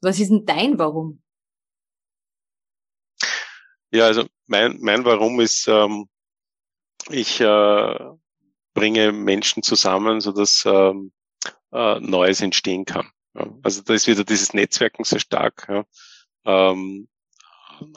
[0.00, 1.22] Was ist denn dein Warum?
[3.92, 6.08] Ja, also mein, mein Warum ist, ähm,
[7.10, 7.98] ich äh,
[8.74, 11.12] bringe Menschen zusammen, so dass ähm,
[11.72, 13.08] äh, Neues entstehen kann.
[13.36, 13.46] Ja.
[13.62, 15.66] Also da ist wieder dieses Netzwerken sehr stark.
[15.68, 15.84] Ja.
[16.44, 17.08] Ähm,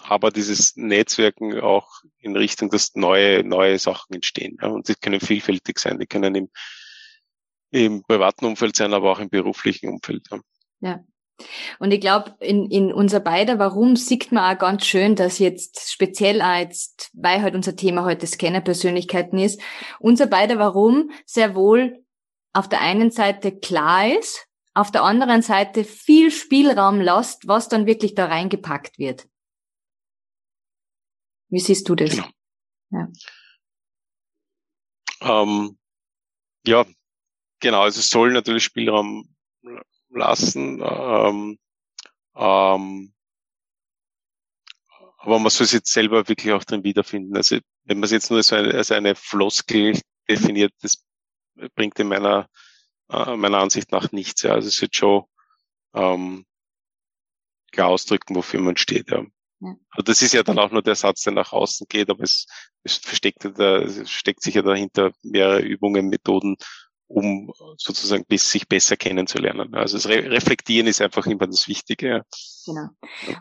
[0.04, 1.88] aber dieses Netzwerken auch
[2.20, 4.58] in Richtung, dass neue, neue Sachen entstehen.
[4.62, 4.70] Ja.
[4.70, 6.00] Und die können vielfältig sein.
[6.00, 6.50] Die können im,
[7.72, 10.28] im privaten Umfeld sein, aber auch im beruflichen Umfeld.
[10.32, 10.40] Ja.
[10.82, 11.04] ja.
[11.80, 15.92] Und ich glaube, in, in unser beider Warum sieht man auch ganz schön, dass jetzt
[15.92, 19.62] speziell auch jetzt, weil halt unser Thema heute Scanner-Persönlichkeiten ist,
[20.00, 22.04] unser beider Warum sehr wohl
[22.52, 24.49] auf der einen Seite klar ist,
[24.80, 29.28] auf der anderen Seite viel Spielraum lässt, was dann wirklich da reingepackt wird.
[31.50, 32.12] Wie siehst du das?
[32.12, 32.28] Genau.
[32.92, 33.08] Ja.
[35.22, 35.78] Ähm,
[36.66, 36.86] ja,
[37.60, 37.82] genau.
[37.82, 39.36] Also es soll natürlich Spielraum
[40.10, 40.82] lassen.
[40.82, 41.60] Ähm,
[42.36, 43.14] ähm,
[45.18, 47.36] aber man soll es jetzt selber wirklich auch drin wiederfinden.
[47.36, 51.04] Also wenn man es jetzt nur so eine, als eine Floskel definiert, das
[51.76, 52.48] bringt in meiner,
[53.10, 54.44] äh, meiner Ansicht nach nichts.
[54.44, 54.54] Ja.
[54.54, 55.24] Also es wird schon
[55.94, 56.46] ähm,
[57.72, 59.10] klar ausdrücken, wofür man steht.
[59.10, 59.26] Ja.
[59.62, 59.76] Ja.
[59.92, 62.46] Also das ist ja dann auch nur der Satz, der nach außen geht, aber es,
[62.84, 66.56] es versteckt, da, es steckt sich ja dahinter mehrere Übungen, Methoden,
[67.08, 69.74] um sozusagen bis, sich besser kennenzulernen.
[69.74, 72.24] Also das Re Reflektieren ist einfach immer das Wichtige.
[72.66, 72.90] Genau.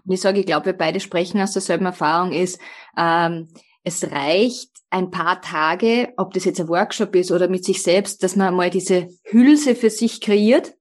[0.04, 2.58] Und ich sage, ich glaube, wir beide sprechen aus derselben Erfahrung, ist,
[2.96, 3.48] ähm,
[3.88, 8.22] es reicht ein paar Tage, ob das jetzt ein Workshop ist oder mit sich selbst,
[8.22, 10.74] dass man mal diese Hülse für sich kreiert.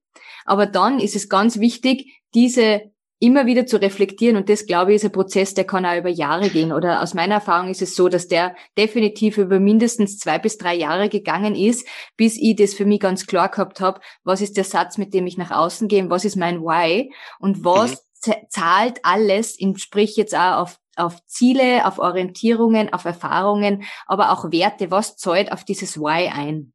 [0.44, 2.90] Aber dann ist es ganz wichtig, diese
[3.20, 6.08] immer wieder zu reflektieren und das, glaube ich, ist ein Prozess, der kann auch über
[6.08, 6.72] Jahre gehen.
[6.72, 10.74] Oder aus meiner Erfahrung ist es so, dass der definitiv über mindestens zwei bis drei
[10.74, 14.64] Jahre gegangen ist, bis ich das für mich ganz klar gehabt habe, was ist der
[14.64, 18.34] Satz, mit dem ich nach außen gehe, was ist mein Why und was mhm.
[18.50, 24.90] zahlt alles, sprich jetzt auch auf auf Ziele, auf Orientierungen, auf Erfahrungen, aber auch Werte,
[24.90, 26.72] was zahlt auf dieses Why ein.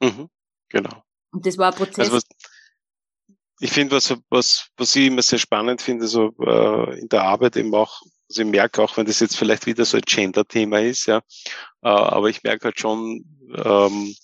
[0.00, 0.28] Mhm,
[0.68, 1.02] genau.
[1.32, 2.10] Und das war ein Prozess.
[2.10, 2.24] Also was,
[3.60, 7.56] ich finde, was, was, was ich immer sehr spannend finde, so äh, in der Arbeit
[7.56, 11.06] eben auch, also ich merke auch, wenn das jetzt vielleicht wieder so ein Gender-Thema ist,
[11.06, 11.18] ja,
[11.82, 14.14] äh, aber ich merke halt schon, ähm,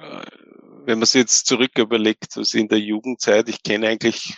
[0.00, 0.26] äh,
[0.86, 4.36] wenn man sich jetzt zurück überlegt, also in der Jugendzeit, ich kenne eigentlich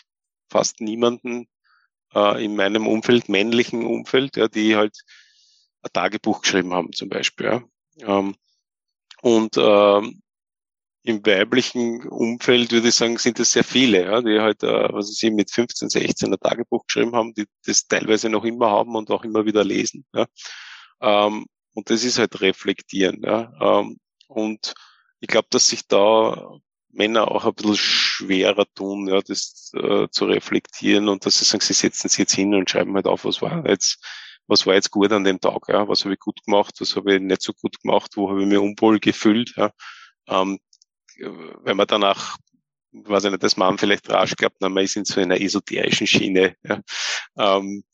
[0.48, 1.48] fast niemanden
[2.14, 4.96] äh, in meinem Umfeld, männlichen Umfeld, ja, die halt
[5.82, 7.62] ein Tagebuch geschrieben haben zum Beispiel.
[7.96, 8.18] Ja.
[8.18, 8.34] Ähm,
[9.22, 10.22] und ähm,
[11.02, 15.14] im weiblichen Umfeld würde ich sagen, sind es sehr viele, ja, die halt, äh, was
[15.14, 19.10] sie mit 15, 16 ein Tagebuch geschrieben haben, die das teilweise noch immer haben und
[19.10, 20.04] auch immer wieder lesen.
[20.12, 20.26] Ja.
[21.00, 23.22] Ähm, und das ist halt reflektieren.
[23.22, 23.52] Ja.
[23.60, 24.74] Ähm, und
[25.20, 26.58] ich glaube, dass sich da
[26.96, 31.62] Männer auch ein bisschen schwerer tun, ja, das äh, zu reflektieren und dass sie sagen,
[31.62, 34.04] sie setzen sich jetzt hin und schreiben halt auf, was war jetzt,
[34.46, 37.14] was war jetzt gut an dem Tag, ja, was habe ich gut gemacht, was habe
[37.14, 39.70] ich nicht so gut gemacht, wo habe ich mir unwohl gefühlt, ja.
[40.28, 40.58] Ähm,
[41.18, 42.36] wenn man danach,
[42.92, 46.06] weiß ich nicht, das man vielleicht rasch glaubt, na, man ist in so einer esoterischen
[46.06, 46.56] Schiene.
[46.64, 46.80] Ja.
[47.38, 47.84] Ähm,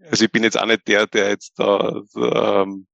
[0.00, 2.86] also ich bin jetzt auch nicht der, der jetzt da, da ähm,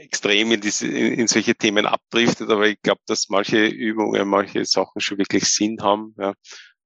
[0.00, 5.00] extrem in, diese, in solche Themen abdriftet, aber ich glaube, dass manche Übungen, manche Sachen
[5.00, 6.34] schon wirklich Sinn haben ja,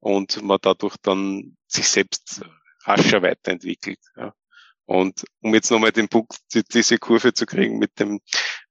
[0.00, 2.42] und man dadurch dann sich selbst
[2.84, 4.00] rascher weiterentwickelt.
[4.16, 4.34] Ja.
[4.86, 6.36] Und um jetzt nochmal den Punkt,
[6.72, 8.20] diese Kurve zu kriegen mit dem,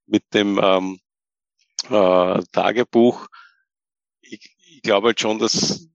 [0.06, 1.00] mit dem ähm,
[1.90, 3.28] äh, Tagebuch.
[4.22, 5.88] Ich, ich glaube halt schon, dass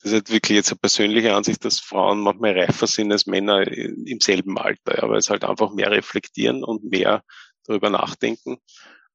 [0.00, 3.66] das ist halt wirklich jetzt eine persönliche Ansicht, dass Frauen manchmal reifer sind als Männer
[3.66, 7.24] im selben Alter, ja, weil es halt einfach mehr reflektieren und mehr
[7.64, 8.58] darüber nachdenken.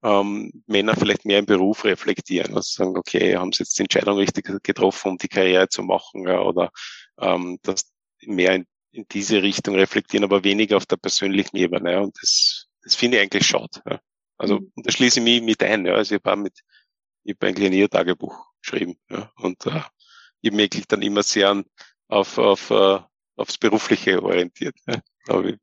[0.03, 4.17] Ähm, Männer vielleicht mehr im Beruf reflektieren, also sagen, okay, haben sie jetzt die Entscheidung
[4.17, 6.71] richtig getroffen, um die Karriere zu machen, ja, oder
[7.19, 7.89] ähm, das
[8.21, 11.93] mehr in, in, diese Richtung reflektieren, aber weniger auf der persönlichen Ebene.
[11.93, 13.81] Ja, und das, das finde ich eigentlich schade.
[13.89, 13.99] Ja.
[14.37, 14.71] Also mhm.
[14.75, 15.85] da schließe ich mich mit ein.
[15.85, 15.93] Ja.
[15.93, 16.59] Also ich habe mit,
[17.23, 18.97] ich habe eigentlich ein Ihr-Tagebuch geschrieben.
[19.09, 19.31] Ja.
[19.37, 19.81] Und äh,
[20.43, 21.63] ich habe mich dann immer sehr
[22.09, 22.99] auf, auf, uh,
[23.37, 24.75] aufs Berufliche orientiert.
[24.87, 25.01] Ja.
[25.41, 25.55] Ich,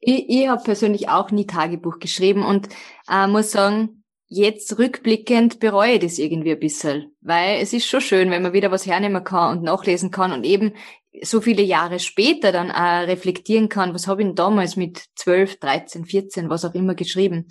[0.00, 2.68] ich, ich habe persönlich auch nie Tagebuch geschrieben und
[3.10, 8.02] äh, muss sagen, jetzt rückblickend bereue ich das irgendwie ein bisschen, weil es ist schon
[8.02, 10.74] schön, wenn man wieder was hernehmen kann und nachlesen kann und eben
[11.22, 15.60] so viele Jahre später dann auch reflektieren kann, was habe ich denn damals mit 12,
[15.60, 17.48] 13, 14, was auch immer geschrieben.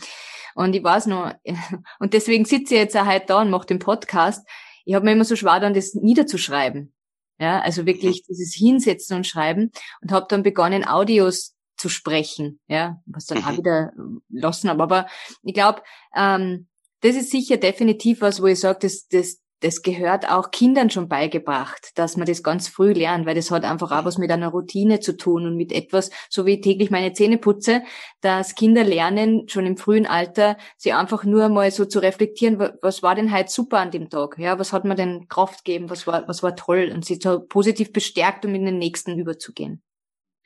[0.54, 1.34] Und ich weiß noch,
[2.00, 4.48] und deswegen sitze ich jetzt auch heute da und mache den Podcast,
[4.86, 6.93] ich habe mir immer so schwer dann das niederzuschreiben.
[7.38, 8.26] Ja, also wirklich mhm.
[8.30, 9.71] dieses Hinsetzen und Schreiben
[10.02, 13.58] und habe dann begonnen, Audios zu sprechen, ja, was dann auch mhm.
[13.58, 13.91] wieder
[14.30, 14.82] lassen habe.
[14.82, 15.08] Aber
[15.43, 15.82] ich glaube,
[16.15, 16.67] ähm,
[17.02, 21.08] das ist sicher definitiv was, wo ich sage, das, das, das gehört auch Kindern schon
[21.08, 24.50] beigebracht, dass man das ganz früh lernt, weil das hat einfach auch was mit einer
[24.50, 27.84] Routine zu tun und mit etwas, so wie ich täglich meine Zähne putze,
[28.22, 33.02] dass Kinder lernen, schon im frühen Alter, sie einfach nur mal so zu reflektieren, was
[33.02, 34.38] war denn heute super an dem Tag?
[34.38, 35.89] Ja, was hat mir denn Kraft gegeben?
[35.89, 36.91] Was war, was war toll?
[36.94, 39.82] Und sie so positiv bestärkt, um in den nächsten überzugehen.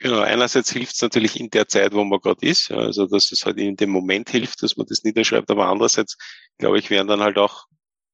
[0.02, 3.46] Genau, einerseits hilft es natürlich in der Zeit, wo man gerade ist, also dass es
[3.46, 6.18] halt in dem Moment hilft, dass man das niederschreibt, aber andererseits,
[6.58, 7.66] glaube ich, werden dann halt auch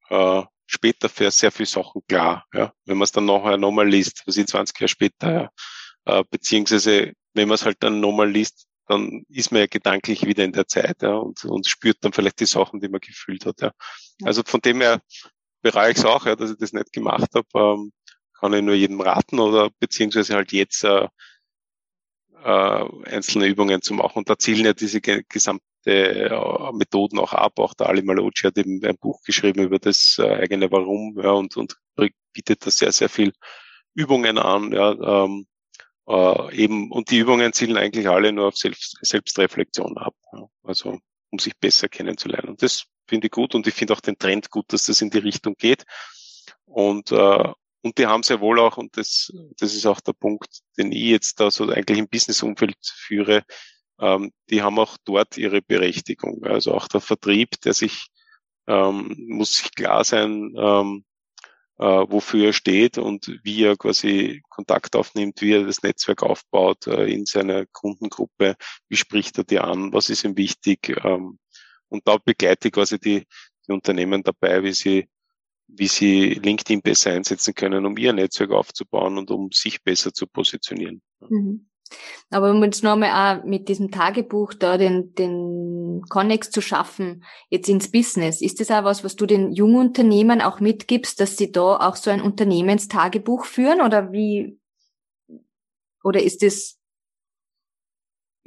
[0.09, 2.73] äh, später für sehr viele Sachen klar, ja.
[2.85, 5.49] Wenn man es dann nachher nochmal liest, was ich 20 Jahre später, ja.
[6.05, 10.43] Äh, beziehungsweise wenn man es halt dann nochmal liest, dann ist man ja gedanklich wieder
[10.43, 13.61] in der Zeit, ja, und, und spürt dann vielleicht die Sachen, die man gefühlt hat,
[13.61, 13.71] ja.
[14.23, 15.01] Also von dem her
[15.61, 17.91] bereue ich es auch, ja, dass ich das nicht gemacht habe, ähm,
[18.39, 21.07] kann ich nur jedem raten oder beziehungsweise halt jetzt äh,
[22.43, 24.19] äh, einzelne Übungen zu machen.
[24.19, 26.29] Und da zielen ja diese gesamte äh,
[26.73, 27.59] Methoden auch ab.
[27.59, 31.31] Auch der Ali Malocci hat eben ein Buch geschrieben über das äh, eigene Warum ja,
[31.31, 31.77] und, und
[32.33, 33.33] bietet da sehr, sehr viel
[33.93, 34.71] Übungen an.
[34.71, 35.47] Ja, ähm,
[36.07, 40.15] äh, eben, und die Übungen zielen eigentlich alle nur auf Selbst, Selbstreflexion ab.
[40.33, 40.99] Ja, also
[41.31, 42.49] um sich besser kennenzulernen.
[42.49, 45.09] Und das finde ich gut und ich finde auch den Trend gut, dass das in
[45.09, 45.83] die Richtung geht.
[46.65, 50.61] Und, äh, und die haben sehr wohl auch, und das, das ist auch der Punkt,
[50.77, 53.43] den ich jetzt da so eigentlich im Businessumfeld führe,
[53.99, 56.43] ähm, die haben auch dort ihre Berechtigung.
[56.43, 58.07] Also auch der Vertrieb, der sich,
[58.67, 61.05] ähm, muss sich klar sein, ähm,
[61.77, 66.87] äh, wofür er steht und wie er quasi Kontakt aufnimmt, wie er das Netzwerk aufbaut
[66.87, 68.55] äh, in seiner Kundengruppe,
[68.87, 70.95] wie spricht er die an, was ist ihm wichtig.
[71.03, 71.39] Ähm,
[71.89, 73.25] und da begleite ich quasi die,
[73.67, 75.09] die Unternehmen dabei, wie sie
[75.67, 80.27] wie sie LinkedIn besser einsetzen können, um ihr Netzwerk aufzubauen und um sich besser zu
[80.27, 81.01] positionieren.
[81.27, 81.67] Mhm.
[82.29, 87.69] Aber um jetzt nochmal auch mit diesem Tagebuch da den, den Connex zu schaffen, jetzt
[87.69, 91.51] ins Business, ist das auch was, was du den jungen Unternehmen auch mitgibst, dass sie
[91.51, 94.59] da auch so ein Unternehmenstagebuch führen oder wie,
[96.03, 96.77] oder ist das?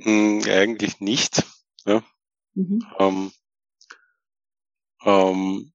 [0.01, 1.44] Hm, eigentlich nicht,
[1.85, 2.03] ja.
[2.55, 2.81] Mhm.
[2.98, 3.33] Ähm,
[5.05, 5.72] ähm,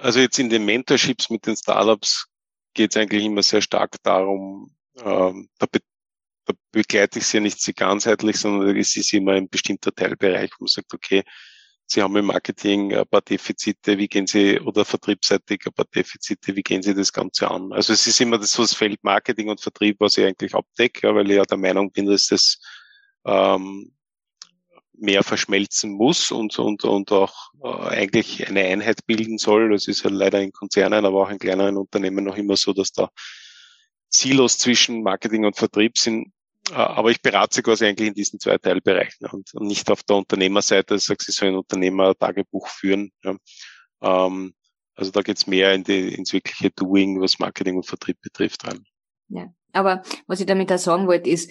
[0.00, 2.26] also jetzt in den Mentorships mit den Startups
[2.74, 5.91] geht es eigentlich immer sehr stark darum, ähm, be da
[6.72, 10.68] begleite ich sie ja nicht ganzheitlich, sondern es ist immer ein bestimmter Teilbereich, wo man
[10.68, 11.22] sagt, okay,
[11.86, 16.56] Sie haben im Marketing ein paar Defizite, wie gehen Sie, oder vertriebsseitig ein paar Defizite,
[16.56, 17.70] wie gehen Sie das Ganze an?
[17.72, 21.30] Also es ist immer das, das Feld Marketing und Vertrieb, was ich eigentlich abdecke, weil
[21.30, 22.58] ich ja der Meinung bin, dass das
[23.26, 23.92] ähm,
[24.94, 29.70] mehr verschmelzen muss und, und, und auch äh, eigentlich eine Einheit bilden soll.
[29.70, 32.92] Das ist ja leider in Konzernen, aber auch in kleineren Unternehmen noch immer so, dass
[32.92, 33.10] da
[34.08, 36.32] Silos zwischen Marketing und Vertrieb sind.
[36.70, 40.16] Äh, aber ich berate sie quasi eigentlich in diesen zwei Teilbereichen und, nicht auf der
[40.16, 43.10] Unternehmerseite, ich sage, sie sollen Unternehmer-Tagebuch führen.
[43.22, 43.36] Ja.
[44.02, 44.54] Ähm,
[44.94, 48.84] also da geht's mehr in die, ins wirkliche Doing, was Marketing und Vertrieb betrifft, rein.
[49.28, 51.50] Ja, aber was ich damit auch sagen wollte, ist,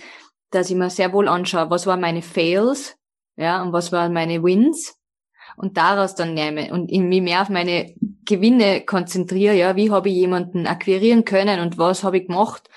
[0.51, 2.95] dass ich mir sehr wohl anschaue, was waren meine Fails,
[3.35, 4.95] ja, und was waren meine Wins
[5.57, 7.95] und daraus dann nehme und mich mehr auf meine
[8.25, 12.69] Gewinne konzentriere, ja, wie habe ich jemanden akquirieren können und was habe ich gemacht,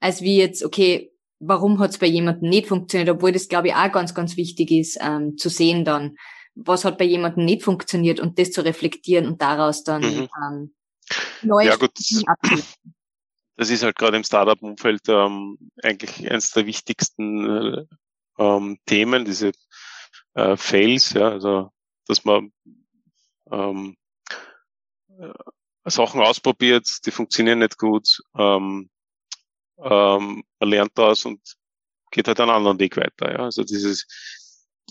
[0.00, 3.74] als wie jetzt, okay, warum hat es bei jemandem nicht funktioniert, obwohl das, glaube ich,
[3.74, 6.16] auch ganz, ganz wichtig ist, ähm, zu sehen dann,
[6.54, 10.28] was hat bei jemandem nicht funktioniert und das zu reflektieren und daraus dann mhm.
[10.42, 10.74] ähm,
[11.42, 11.92] neue ja, gut.
[13.56, 17.84] Das ist halt gerade im Startup-Umfeld ähm, eigentlich eines der wichtigsten äh,
[18.38, 19.52] ähm, Themen, diese
[20.34, 21.70] äh, Fails, ja, also
[22.06, 22.52] dass man
[23.50, 23.96] ähm,
[25.84, 28.20] Sachen ausprobiert, die funktionieren nicht gut.
[28.36, 28.90] Ähm,
[29.82, 31.40] ähm, man lernt daraus und
[32.10, 33.32] geht halt einen anderen Weg weiter.
[33.32, 33.38] Ja.
[33.44, 34.06] Also dieses,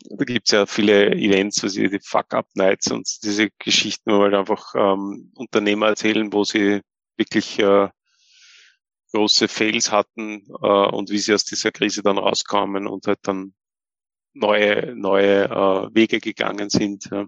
[0.09, 5.31] da gibt's ja viele Events, also die Fuck-Up-Nights und diese Geschichten, wo halt einfach ähm,
[5.35, 6.81] Unternehmer erzählen, wo sie
[7.17, 7.89] wirklich äh,
[9.13, 13.53] große Fails hatten äh, und wie sie aus dieser Krise dann rauskamen und halt dann
[14.33, 17.09] neue, neue äh, Wege gegangen sind.
[17.11, 17.25] Ja.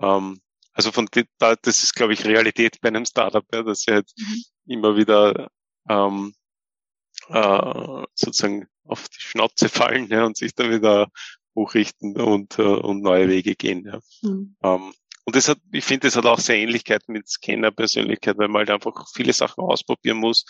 [0.00, 0.40] Ähm,
[0.72, 4.10] also von da, das ist, glaube ich, Realität bei einem Startup, ja, dass sie halt
[4.16, 4.42] mhm.
[4.66, 5.48] immer wieder
[5.88, 6.34] ähm,
[7.28, 11.08] äh, sozusagen auf die Schnauze fallen ja, und sich dann wieder
[11.54, 13.84] hochrichten und, äh, und neue Wege gehen.
[13.84, 14.00] Ja.
[14.22, 14.56] Mhm.
[14.62, 14.92] Ähm,
[15.24, 18.70] und das hat, ich finde, das hat auch sehr Ähnlichkeit mit Scanner-Persönlichkeit, weil man halt
[18.70, 20.44] einfach viele Sachen ausprobieren muss,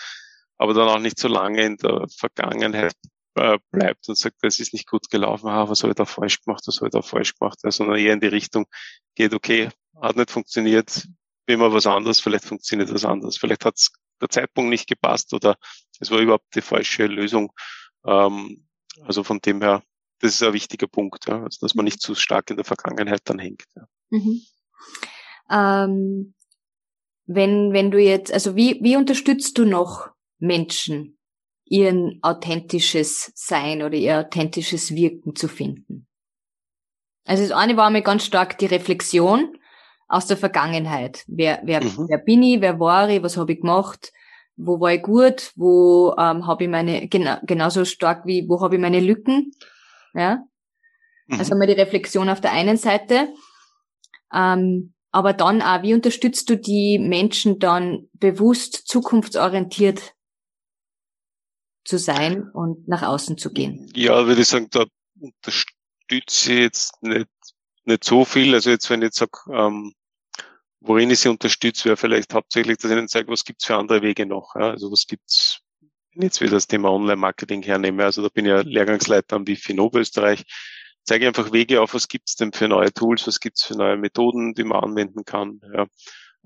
[0.58, 2.94] aber dann auch nicht so lange in der Vergangenheit
[3.36, 6.42] äh, bleibt und sagt, das ist nicht gut gelaufen, ah, was habe ich da falsch
[6.42, 8.66] gemacht, was habe ich da falsch gemacht, ja, sondern eher in die Richtung
[9.14, 9.70] geht, okay,
[10.00, 11.08] hat nicht funktioniert,
[11.46, 13.76] will mal was anderes, vielleicht funktioniert was anderes, vielleicht hat
[14.20, 15.56] der Zeitpunkt nicht gepasst oder
[16.00, 17.52] es war überhaupt die falsche Lösung.
[18.06, 18.66] Ähm,
[19.02, 19.82] also von dem her,
[20.20, 23.22] das ist ein wichtiger Punkt, ja, also dass man nicht zu stark in der Vergangenheit
[23.24, 23.64] dann hängt.
[23.74, 23.88] Ja.
[24.10, 24.42] Mhm.
[25.50, 26.34] Ähm,
[27.26, 30.08] wenn, wenn du jetzt, also wie, wie unterstützt du noch
[30.38, 31.18] Menschen,
[31.64, 36.06] ihren authentisches Sein oder ihr authentisches Wirken zu finden?
[37.24, 39.58] Also das eine war mir ganz stark die Reflexion
[40.09, 41.24] aus der Vergangenheit.
[41.26, 42.07] Wer, wer, mhm.
[42.09, 44.12] wer bin ich, wer war ich, was habe ich gemacht,
[44.57, 48.76] wo war ich gut, wo ähm, habe ich meine, genau, genauso stark wie, wo habe
[48.76, 49.52] ich meine Lücken.
[50.14, 50.44] Ja.
[51.26, 51.38] Mhm.
[51.38, 53.28] Also mal die Reflexion auf der einen Seite.
[54.32, 60.14] Ähm, aber dann auch, wie unterstützt du die Menschen dann bewusst zukunftsorientiert
[61.84, 63.90] zu sein und nach außen zu gehen?
[63.94, 64.84] Ja, würde ich sagen, da
[65.18, 67.28] unterstütze ich jetzt nicht,
[67.87, 68.55] nicht so viel.
[68.55, 69.95] Also jetzt, wenn ich jetzt sage, ähm,
[70.80, 74.03] worin ich sie unterstütze, wäre vielleicht hauptsächlich, dass ich ihnen zeige, was gibt's für andere
[74.03, 74.55] Wege noch.
[74.55, 74.70] Ja?
[74.70, 78.51] Also was gibt's, wenn ich jetzt wieder das Thema Online-Marketing hernehme, also da bin ich
[78.51, 80.45] ja Lehrgangsleiter am WIFI in Oberösterreich,
[81.05, 84.55] zeige einfach Wege auf, was gibt's denn für neue Tools, was gibt's für neue Methoden,
[84.55, 85.61] die man anwenden kann.
[85.72, 85.87] Ja.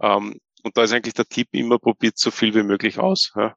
[0.01, 3.33] Ähm, und da ist eigentlich der Tipp immer, probiert so viel wie möglich aus.
[3.35, 3.55] Ja.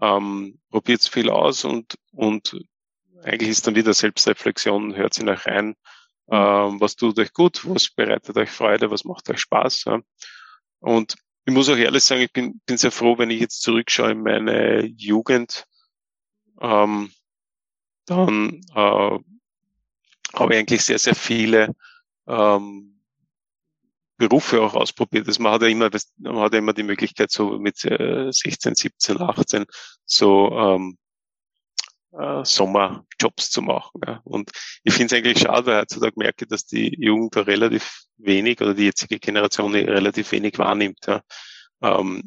[0.00, 2.56] Ähm, probiert viel aus und, und
[3.22, 5.76] eigentlich ist dann wieder Selbstreflexion, hört sie nach rein,
[6.26, 9.84] was tut euch gut, was bereitet euch Freude, was macht euch Spaß.
[10.80, 11.16] Und
[11.46, 14.22] ich muss auch ehrlich sagen, ich bin, bin sehr froh, wenn ich jetzt zurückschaue in
[14.22, 15.66] meine Jugend,
[16.60, 17.12] ähm,
[18.06, 19.18] dann äh,
[20.34, 21.74] habe ich eigentlich sehr, sehr viele
[22.26, 23.00] ähm,
[24.16, 25.26] Berufe auch ausprobiert.
[25.26, 29.20] Also man hat ja immer, man hat ja immer die Möglichkeit, so mit 16, 17,
[29.20, 29.64] 18
[30.06, 30.98] so ähm,
[32.18, 34.00] äh, Sommerjobs zu machen.
[34.06, 34.20] Ja.
[34.24, 34.50] Und
[34.82, 38.74] ich finde es eigentlich schade, weil heutzutage merke, dass die Jugend da relativ wenig oder
[38.74, 41.06] die jetzige Generation relativ wenig wahrnimmt.
[41.06, 41.22] Ja.
[41.82, 42.22] Ähm,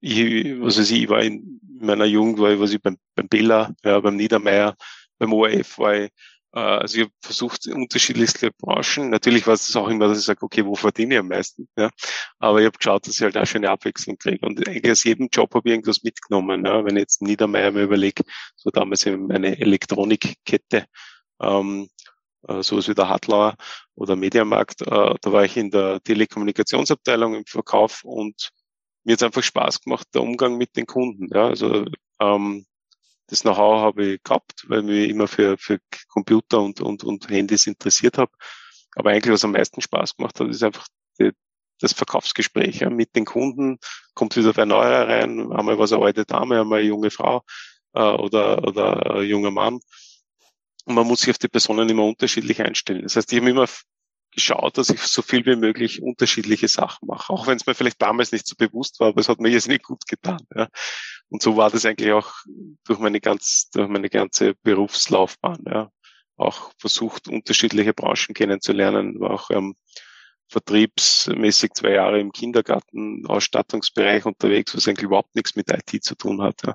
[0.00, 3.28] ich, was weiß ich, ich war in meiner Jugend, war ich, was ich beim, beim
[3.28, 4.74] Bella, ja, beim Niedermeyer,
[5.18, 6.10] beim ORF war ich
[6.52, 9.10] also ich habe versucht, unterschiedlichste Branchen.
[9.10, 11.68] Natürlich war es auch immer, dass ich sage, okay, wo verdiene ich am meisten?
[11.76, 11.90] Ja?
[12.38, 14.44] Aber ich habe geschaut, dass ich halt auch schon eine Abwechslung kriege.
[14.44, 16.64] Und eigentlich aus jedem Job habe ich irgendwas mitgenommen.
[16.64, 16.84] Ja?
[16.84, 18.24] Wenn ich jetzt Niedermeyer mir überlege,
[18.56, 20.86] so damals eben eine Elektronikkette,
[21.40, 21.88] ähm,
[22.48, 23.54] äh, sowas wie der Hartlauer
[23.94, 28.50] oder Mediamarkt, äh, da war ich in der Telekommunikationsabteilung im Verkauf und
[29.04, 31.28] mir hat einfach Spaß gemacht, der Umgang mit den Kunden.
[31.32, 31.46] Ja?
[31.46, 31.86] Also
[32.20, 32.66] ähm,
[33.30, 35.78] das Know-how habe ich gehabt, weil mich immer für, für
[36.08, 38.32] Computer und, und, und Handys interessiert habe.
[38.96, 40.86] Aber eigentlich, was am meisten Spaß gemacht hat, ist einfach
[41.18, 41.30] die,
[41.78, 43.78] das Verkaufsgespräch ja, mit den Kunden.
[44.14, 47.44] Kommt wieder wer Neuer rein, einmal was eine alte Dame, einmal eine junge Frau
[47.94, 49.80] äh, oder, oder ein junger Mann.
[50.84, 53.02] Und man muss sich auf die Personen immer unterschiedlich einstellen.
[53.02, 53.68] Das heißt, ich habe immer
[54.32, 57.32] geschaut, dass ich so viel wie möglich unterschiedliche Sachen mache.
[57.32, 59.68] Auch wenn es mir vielleicht damals nicht so bewusst war, aber es hat mir jetzt
[59.68, 60.40] nicht gut getan.
[60.54, 60.68] Ja.
[61.28, 62.32] Und so war das eigentlich auch
[62.84, 65.64] durch meine ganz, durch meine ganze Berufslaufbahn.
[65.66, 65.90] Ja.
[66.36, 69.74] Auch versucht, unterschiedliche Branchen kennenzulernen, war auch ähm,
[70.48, 76.42] vertriebsmäßig zwei Jahre im Kindergarten, Ausstattungsbereich unterwegs, was eigentlich überhaupt nichts mit IT zu tun
[76.42, 76.62] hat.
[76.66, 76.74] Ja.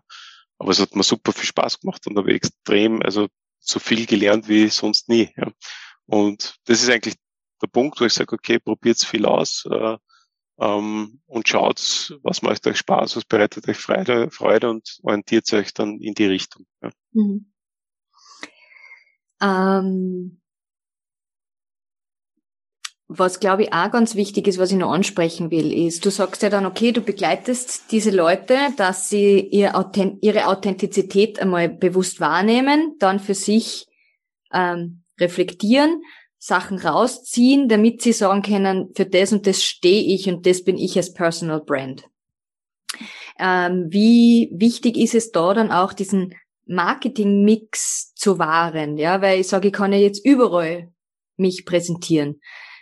[0.58, 3.28] Aber es hat mir super viel Spaß gemacht und habe extrem, also
[3.60, 5.34] so viel gelernt wie sonst nie.
[5.36, 5.52] Ja.
[6.06, 7.16] Und das ist eigentlich
[7.62, 9.98] der Punkt, wo ich sage, okay, probiert viel aus äh,
[10.60, 15.74] ähm, und schaut, was macht euch Spaß, was bereitet euch Freude, Freude und orientiert euch
[15.74, 16.66] dann in die Richtung.
[16.82, 16.90] Ja.
[17.12, 17.52] Mhm.
[19.42, 20.42] Ähm,
[23.08, 26.42] was glaube ich auch ganz wichtig ist, was ich noch ansprechen will, ist, du sagst
[26.42, 32.20] ja dann, okay, du begleitest diese Leute, dass sie ihr Authent ihre Authentizität einmal bewusst
[32.20, 33.88] wahrnehmen, dann für sich
[34.52, 36.02] ähm, reflektieren
[36.46, 40.78] Sachen rausziehen, damit sie sagen können, für das und das stehe ich und das bin
[40.78, 42.08] ich als Personal Brand.
[43.40, 46.36] Ähm, wie wichtig ist es da dann auch, diesen
[46.68, 48.98] Marketing-Mix zu wahren?
[48.98, 50.94] Ja, weil ich sage, ich kann ja jetzt überall
[51.36, 52.40] mich präsentieren.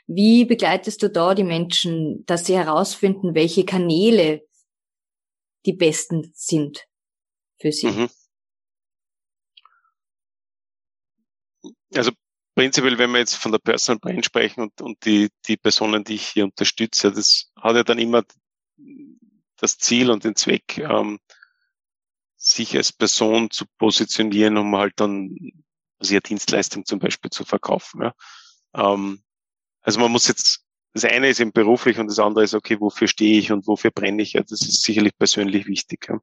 [0.07, 4.45] Wie begleitest du da die Menschen, dass sie herausfinden, welche Kanäle
[5.65, 6.85] die besten sind
[7.61, 7.87] für sie?
[7.87, 8.09] Mhm.
[11.95, 12.11] Also
[12.55, 16.15] prinzipiell, wenn wir jetzt von der Personal Brand sprechen und, und die, die Personen, die
[16.15, 18.23] ich hier unterstütze, das hat ja dann immer
[19.57, 21.19] das Ziel und den Zweck, ähm,
[22.35, 25.37] sich als Person zu positionieren, um halt dann
[25.99, 28.01] also ihre Dienstleistung zum Beispiel zu verkaufen.
[28.01, 28.13] Ja.
[28.75, 29.23] Ähm,
[29.81, 33.07] also man muss jetzt, das eine ist eben beruflich und das andere ist, okay, wofür
[33.07, 34.33] stehe ich und wofür brenne ich?
[34.33, 36.09] Ja, das ist sicherlich persönlich wichtig.
[36.09, 36.19] Ja.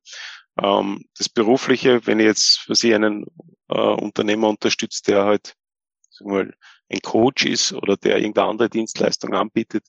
[0.62, 3.24] Ähm, das Berufliche, wenn ich jetzt für Sie einen
[3.68, 5.54] äh, Unternehmer unterstützt, der halt
[6.20, 6.52] mal,
[6.88, 9.86] ein Coach ist oder der irgendeine andere Dienstleistung anbietet,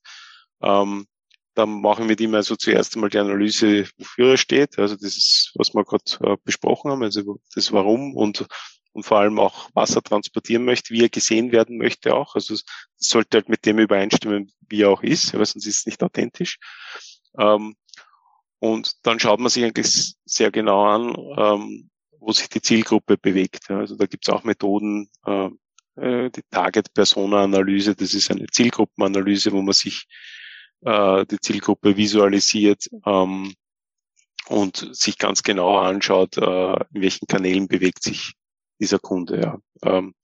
[0.61, 1.07] ähm,
[1.53, 4.79] dann machen wir mit ihm also zuerst einmal die Analyse, wofür er steht.
[4.79, 8.45] Also das ist, was wir gerade äh, besprochen haben, also das Warum und,
[8.93, 12.35] und vor allem auch, was er transportieren möchte, wie er gesehen werden möchte auch.
[12.35, 12.63] Also es
[12.97, 16.57] sollte halt mit dem übereinstimmen, wie er auch ist, weil sonst ist es nicht authentisch.
[17.37, 17.75] Ähm,
[18.59, 23.69] und dann schaut man sich eigentlich sehr genau an, ähm, wo sich die Zielgruppe bewegt.
[23.71, 25.49] Also da gibt es auch Methoden, äh,
[25.95, 30.07] die Target-Persona-Analyse, das ist eine Zielgruppenanalyse, wo man sich
[30.81, 33.53] äh, die Zielgruppe visualisiert ähm,
[34.47, 38.33] und sich ganz genau anschaut, äh, in welchen Kanälen bewegt sich
[38.79, 39.41] dieser Kunde.
[39.41, 39.59] Ja.
[39.83, 40.15] Ähm,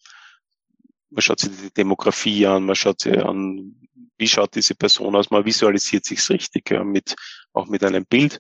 [1.10, 3.76] man schaut sich die Demografie an, man schaut sich an,
[4.18, 7.16] wie schaut diese Person aus, man visualisiert sich's richtig, ja, mit,
[7.54, 8.40] auch mit einem Bild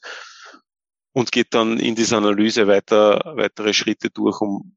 [1.13, 4.76] und geht dann in dieser Analyse weiter, weitere Schritte durch, um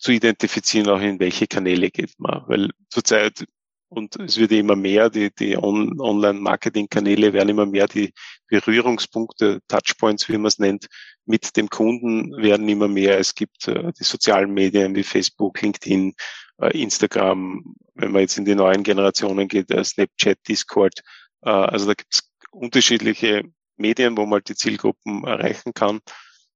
[0.00, 2.42] zu identifizieren, auch in welche Kanäle geht man.
[2.46, 3.44] Weil zurzeit
[3.92, 8.12] und es wird immer mehr, die, die On Online-Marketing-Kanäle werden immer mehr, die
[8.46, 10.86] Berührungspunkte, Touchpoints, wie man es nennt,
[11.26, 13.18] mit dem Kunden werden immer mehr.
[13.18, 16.14] Es gibt äh, die sozialen Medien wie Facebook, LinkedIn,
[16.58, 21.00] äh, Instagram, wenn man jetzt in die neuen Generationen geht, äh, Snapchat, Discord.
[21.42, 23.42] Äh, also da gibt es unterschiedliche
[23.76, 25.98] Medien, wo man die Zielgruppen erreichen kann.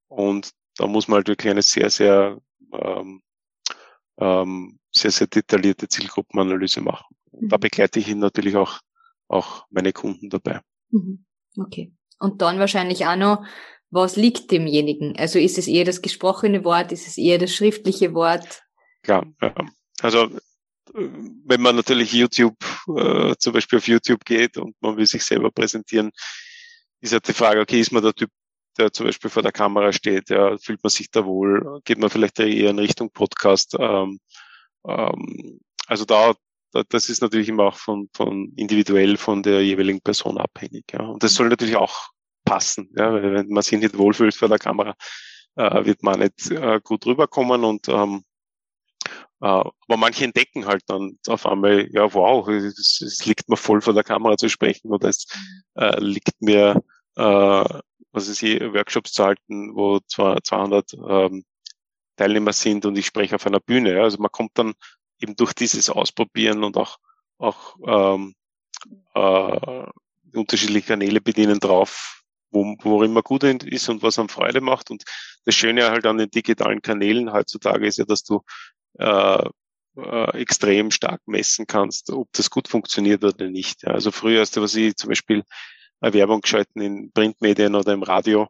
[0.07, 2.39] Und da muss man halt wirklich eine sehr, sehr
[2.73, 3.23] ähm,
[4.19, 7.15] ähm, sehr, sehr detaillierte Zielgruppenanalyse machen.
[7.33, 7.49] Mhm.
[7.49, 8.81] Da begleite ich ihn natürlich auch,
[9.29, 10.61] auch meine Kunden dabei.
[10.91, 11.25] Mhm.
[11.59, 11.93] Okay.
[12.19, 13.45] Und dann wahrscheinlich auch noch,
[13.91, 15.17] was liegt demjenigen?
[15.17, 18.63] Also ist es eher das gesprochene Wort, ist es eher das schriftliche Wort?
[19.03, 19.55] Klar, ja.
[20.01, 20.29] Also
[20.93, 22.57] wenn man natürlich YouTube,
[22.97, 26.11] äh, zum Beispiel auf YouTube geht und man will sich selber präsentieren,
[27.01, 28.31] ist halt die Frage, okay, ist man der Typ,
[28.79, 32.11] der zum Beispiel vor der Kamera steht, ja, fühlt man sich da wohl, geht man
[32.11, 33.77] vielleicht eher in Richtung Podcast.
[33.79, 34.21] Ähm,
[34.87, 36.35] ähm, also da,
[36.73, 40.85] da, das ist natürlich immer auch von, von individuell von der jeweiligen Person abhängig.
[40.93, 41.01] Ja.
[41.01, 42.11] Und das soll natürlich auch
[42.45, 44.95] passen, ja, weil wenn man sich nicht wohlfühlt vor der Kamera,
[45.57, 48.25] äh, wird man nicht äh, gut rüberkommen und ähm,
[49.41, 53.81] äh, aber manche entdecken halt dann auf einmal, ja wow, es, es liegt mir voll
[53.81, 55.27] vor der Kamera zu sprechen oder es
[55.75, 56.83] äh, liegt mir
[57.17, 57.81] äh,
[58.15, 61.45] was ist hier, Workshops zu halten, wo zwar 200 ähm,
[62.17, 63.95] Teilnehmer sind und ich spreche auf einer Bühne.
[63.95, 64.03] Ja.
[64.03, 64.75] Also man kommt dann
[65.21, 66.99] eben durch dieses Ausprobieren und auch,
[67.39, 68.35] auch ähm,
[69.15, 69.87] äh,
[70.33, 74.91] unterschiedliche Kanäle bedienen drauf, wo, wo immer gut ist und was einem Freude macht.
[74.91, 75.03] Und
[75.45, 78.43] das Schöne halt an den digitalen Kanälen heutzutage ist ja, dass du
[78.99, 79.49] äh,
[79.97, 83.83] äh, extrem stark messen kannst, ob das gut funktioniert oder nicht.
[83.83, 83.91] Ja.
[83.91, 85.43] Also früher hast du, was ich zum Beispiel
[86.13, 88.49] Werbung geschalten in Printmedien oder im Radio.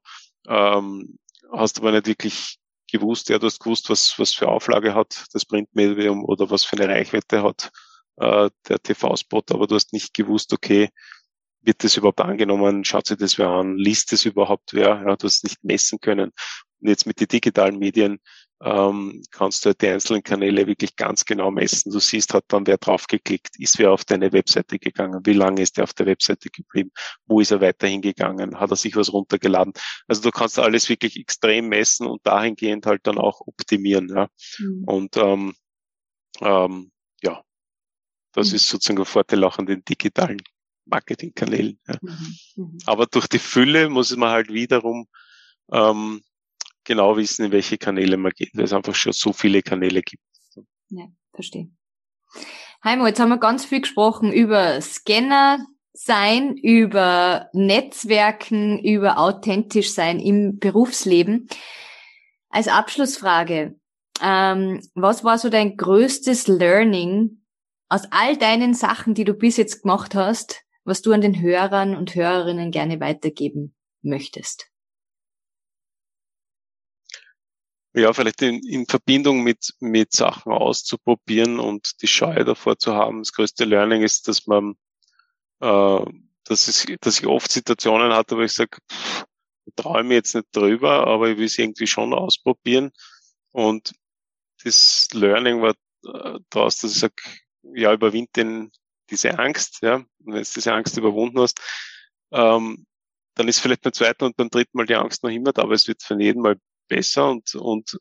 [0.49, 1.19] Ähm,
[1.53, 2.59] hast aber nicht wirklich
[2.91, 6.77] gewusst, ja, du hast gewusst, was, was für Auflage hat das Printmedium oder was für
[6.77, 7.71] eine Reichweite hat
[8.17, 10.91] äh, der TV-Spot, aber du hast nicht gewusst, okay,
[11.63, 15.27] wird das überhaupt angenommen, schaut sich das wer an, liest es überhaupt wer, ja, du
[15.27, 16.31] hast nicht messen können.
[16.81, 18.21] Und jetzt mit den digitalen Medien
[18.65, 21.93] ähm, kannst du halt die einzelnen Kanäle wirklich ganz genau messen.
[21.93, 25.77] Du siehst halt dann, wer draufgeklickt, ist wer auf deine Webseite gegangen, wie lange ist
[25.77, 26.91] er auf der Webseite geblieben,
[27.27, 29.75] wo ist er weiterhin gegangen, hat er sich was runtergeladen.
[30.09, 34.09] Also du kannst alles wirklich extrem messen und dahingehend halt dann auch optimieren.
[34.09, 34.29] Ja.
[34.59, 34.85] Mhm.
[34.87, 35.55] Und ähm,
[36.41, 36.91] ähm,
[37.23, 37.43] ja,
[38.33, 38.55] das mhm.
[38.55, 40.41] ist sozusagen ein Vorteil auch an den digitalen
[40.87, 41.79] Marketingkanälen.
[41.87, 41.99] Ja.
[42.01, 42.37] Mhm.
[42.57, 42.79] mhm.
[42.87, 45.07] Aber durch die Fülle muss man halt wiederum
[45.71, 46.23] ähm,
[46.85, 50.23] genau wissen, in welche Kanäle man geht, weil es einfach schon so viele Kanäle gibt.
[50.91, 51.69] Ja, verstehe.
[52.83, 60.21] Heimo, jetzt haben wir ganz viel gesprochen über Scanner sein, über Netzwerken, über authentisch sein
[60.21, 61.49] im Berufsleben.
[62.51, 63.79] Als Abschlussfrage,
[64.21, 67.43] ähm, was war so dein größtes Learning
[67.89, 71.97] aus all deinen Sachen, die du bis jetzt gemacht hast, was du an den Hörern
[71.97, 74.74] und Hörerinnen gerne weitergeben möchtest?
[77.97, 83.21] Ja, vielleicht in, in Verbindung mit, mit Sachen auszuprobieren und die Scheu davor zu haben.
[83.21, 84.75] Das größte Learning ist, dass man,
[85.61, 86.05] äh,
[86.45, 88.79] dass, es, dass ich oft Situationen hatte, wo ich sage,
[89.77, 92.91] traue mir jetzt nicht drüber, aber ich will es irgendwie schon ausprobieren.
[93.53, 93.95] Und
[94.65, 95.75] das Learning war
[96.05, 97.15] äh, daraus, dass ich sage,
[97.75, 98.73] ja, überwind den,
[99.09, 99.97] diese Angst, ja.
[99.97, 101.61] Und wenn du diese Angst überwunden hast,
[102.33, 102.87] ähm,
[103.37, 105.75] dann ist vielleicht beim zweiten und beim dritten Mal die Angst noch immer da, aber
[105.75, 106.59] es wird von jedem Mal
[106.89, 107.99] besser und, und,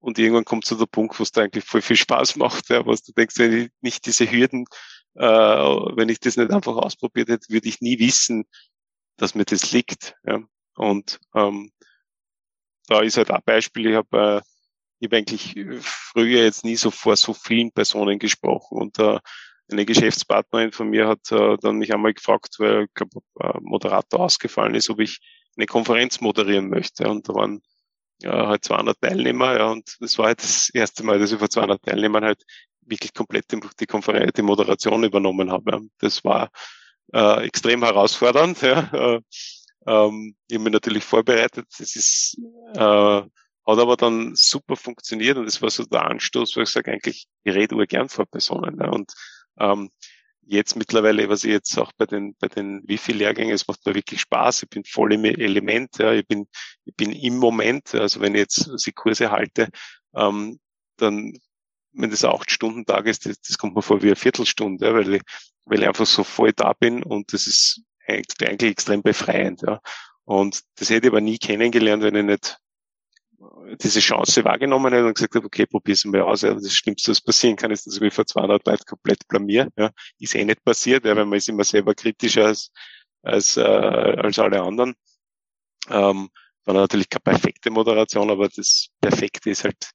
[0.00, 2.84] und irgendwann kommt zu der Punkt, wo es da eigentlich voll viel Spaß macht, ja,
[2.86, 4.64] was du denkst, wenn ich nicht diese Hürden,
[5.14, 8.44] äh, wenn ich das nicht einfach ausprobiert hätte, würde ich nie wissen,
[9.16, 10.14] dass mir das liegt.
[10.24, 10.40] Ja.
[10.76, 11.70] Und ähm,
[12.86, 14.50] da ist halt ein Beispiel, ich habe äh,
[15.00, 19.18] ich habe eigentlich früher jetzt nie so vor so vielen Personen gesprochen und äh,
[19.72, 24.20] eine Geschäftspartnerin von mir hat äh, dann mich einmal gefragt, weil ich glaub, ein Moderator
[24.20, 25.20] ausgefallen ist, ob ich
[25.56, 27.08] eine Konferenz moderieren möchte.
[27.08, 27.62] Und da waren
[28.22, 31.50] ja, halt 200 Teilnehmer, ja, und das war halt das erste Mal, dass ich vor
[31.50, 32.44] 200 Teilnehmern halt
[32.82, 33.46] wirklich komplett
[33.80, 35.80] die, Konferenz, die Moderation übernommen habe.
[35.98, 36.50] Das war
[37.12, 38.60] äh, extrem herausfordernd.
[38.62, 38.90] Ja.
[38.92, 39.20] Äh,
[39.86, 41.66] ähm, ich habe mich natürlich vorbereitet.
[41.78, 42.36] Das ist,
[42.74, 43.28] äh, hat
[43.66, 47.54] aber dann super funktioniert und das war so der Anstoß, wo ich sage, eigentlich, ich
[47.54, 48.78] rede gern vor Personen.
[48.80, 48.90] Ja.
[48.90, 49.12] Und
[49.58, 49.90] ähm,
[50.50, 54.20] jetzt mittlerweile, was ich jetzt auch bei den, bei den Wifi-Lehrgängen, es macht mir wirklich
[54.20, 54.64] Spaß.
[54.64, 55.98] Ich bin voll im Element.
[55.98, 56.12] Ja.
[56.12, 56.48] Ich bin,
[56.84, 57.94] ich bin im Moment.
[57.94, 59.68] Also wenn ich jetzt die Kurse halte,
[60.14, 60.58] ähm,
[60.96, 61.38] dann,
[61.92, 64.94] wenn das acht Stunden Tag ist, das, das kommt mir vor wie eine Viertelstunde, ja,
[64.94, 65.22] weil ich,
[65.66, 69.62] weil ich einfach so voll da bin und das ist eigentlich extrem befreiend.
[69.62, 69.80] Ja.
[70.24, 72.58] Und das hätte ich aber nie kennengelernt, wenn ich nicht
[73.82, 76.42] diese Chance wahrgenommen hätte und gesagt habe, okay, probier's mal aus.
[76.42, 79.68] Ja, das Schlimmste, was passieren kann, ist, dass mich vor 200 Leuten komplett blamier.
[79.76, 79.90] Ja.
[80.18, 82.70] Ist eh nicht passiert, ja, weil man ist immer selber kritischer als,
[83.22, 84.94] als, äh, als alle anderen.
[85.88, 86.30] Ähm,
[86.64, 89.90] war natürlich keine perfekte Moderation, aber das Perfekte ist halt,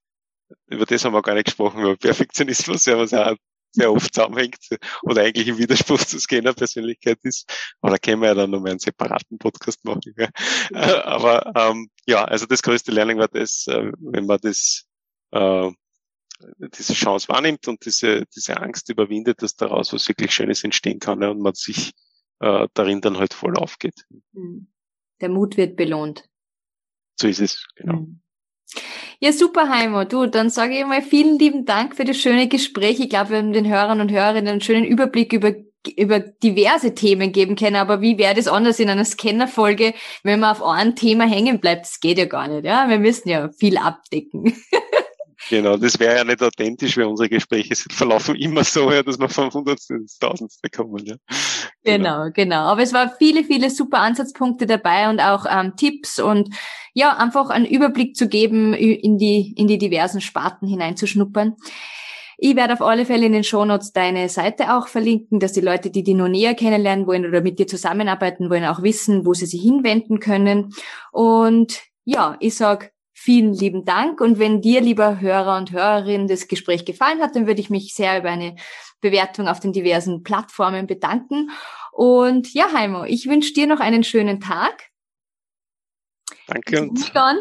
[0.67, 3.35] über das haben wir gar nicht gesprochen, über Perfektionismus, ja, was auch
[3.75, 4.57] sehr oft zusammenhängt
[5.03, 7.49] oder eigentlich im Widerspruch zur Scanner-Persönlichkeit ist.
[7.81, 10.13] Aber da können wir ja dann nochmal einen separaten Podcast machen.
[10.17, 10.29] Ja.
[10.73, 14.85] Äh, aber ähm, ja, also das größte Learning war das, äh, wenn man das
[15.31, 15.71] äh,
[16.59, 21.21] diese Chance wahrnimmt und diese, diese Angst überwindet, dass daraus was wirklich Schönes entstehen kann
[21.21, 21.93] ja, und man sich
[22.39, 24.05] äh, darin dann halt voll aufgeht.
[24.33, 24.67] Hm.
[25.21, 26.27] Der Mut wird belohnt.
[27.19, 28.01] So ist es, genau.
[28.01, 28.21] Mhm.
[29.19, 30.03] Ja, super, Heimo.
[30.03, 32.99] Du, dann sage ich mal vielen lieben Dank für das schöne Gespräch.
[32.99, 35.53] Ich glaube, wir haben den Hörern und Hörerinnen einen schönen Überblick über
[35.97, 39.93] über diverse Themen geben können, aber wie wäre das anders in einer Scanner-Folge,
[40.23, 41.85] wenn man auf ein Thema hängen bleibt?
[41.85, 42.89] Das geht ja gar nicht, ja.
[42.89, 44.55] Wir müssen ja viel abdecken.
[45.49, 49.29] Genau, das wäre ja nicht authentisch, weil unsere Gespräche verlaufen immer so, ja, dass wir
[49.29, 51.05] vom Hundertsten ins Tausendste kommen.
[51.05, 51.15] Ja.
[51.83, 52.23] Genau.
[52.23, 52.61] genau, genau.
[52.61, 56.49] Aber es waren viele, viele super Ansatzpunkte dabei und auch ähm, Tipps und
[56.93, 61.55] ja, einfach einen Überblick zu geben, in die, in die diversen Sparten hineinzuschnuppern.
[62.37, 65.89] Ich werde auf alle Fälle in den Shownotes deine Seite auch verlinken, dass die Leute,
[65.89, 69.45] die die noch näher kennenlernen wollen oder mit dir zusammenarbeiten wollen, auch wissen, wo sie
[69.45, 70.73] sich hinwenden können.
[71.11, 74.21] Und ja, ich sag vielen lieben Dank.
[74.21, 77.95] Und wenn dir, lieber Hörer und Hörerin, das Gespräch gefallen hat, dann würde ich mich
[77.95, 78.55] sehr über eine
[79.01, 81.49] Bewertung auf den diversen Plattformen bedanken.
[81.91, 84.89] Und ja, Heimo, ich wünsche dir noch einen schönen Tag.
[86.47, 86.99] Danke und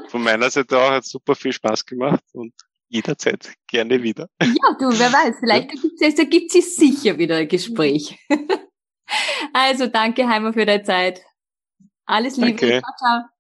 [0.09, 2.55] von meiner Seite auch hat super viel Spaß gemacht und
[2.89, 4.29] jederzeit gerne wieder.
[4.41, 8.19] Ja, du, wer weiß, vielleicht ergibt sich sicher wieder ein Gespräch.
[9.53, 11.23] Also danke, Heimo, für deine Zeit.
[12.07, 12.49] Alles Liebe.
[12.49, 12.81] Danke.
[12.81, 13.34] Ciao, ciao.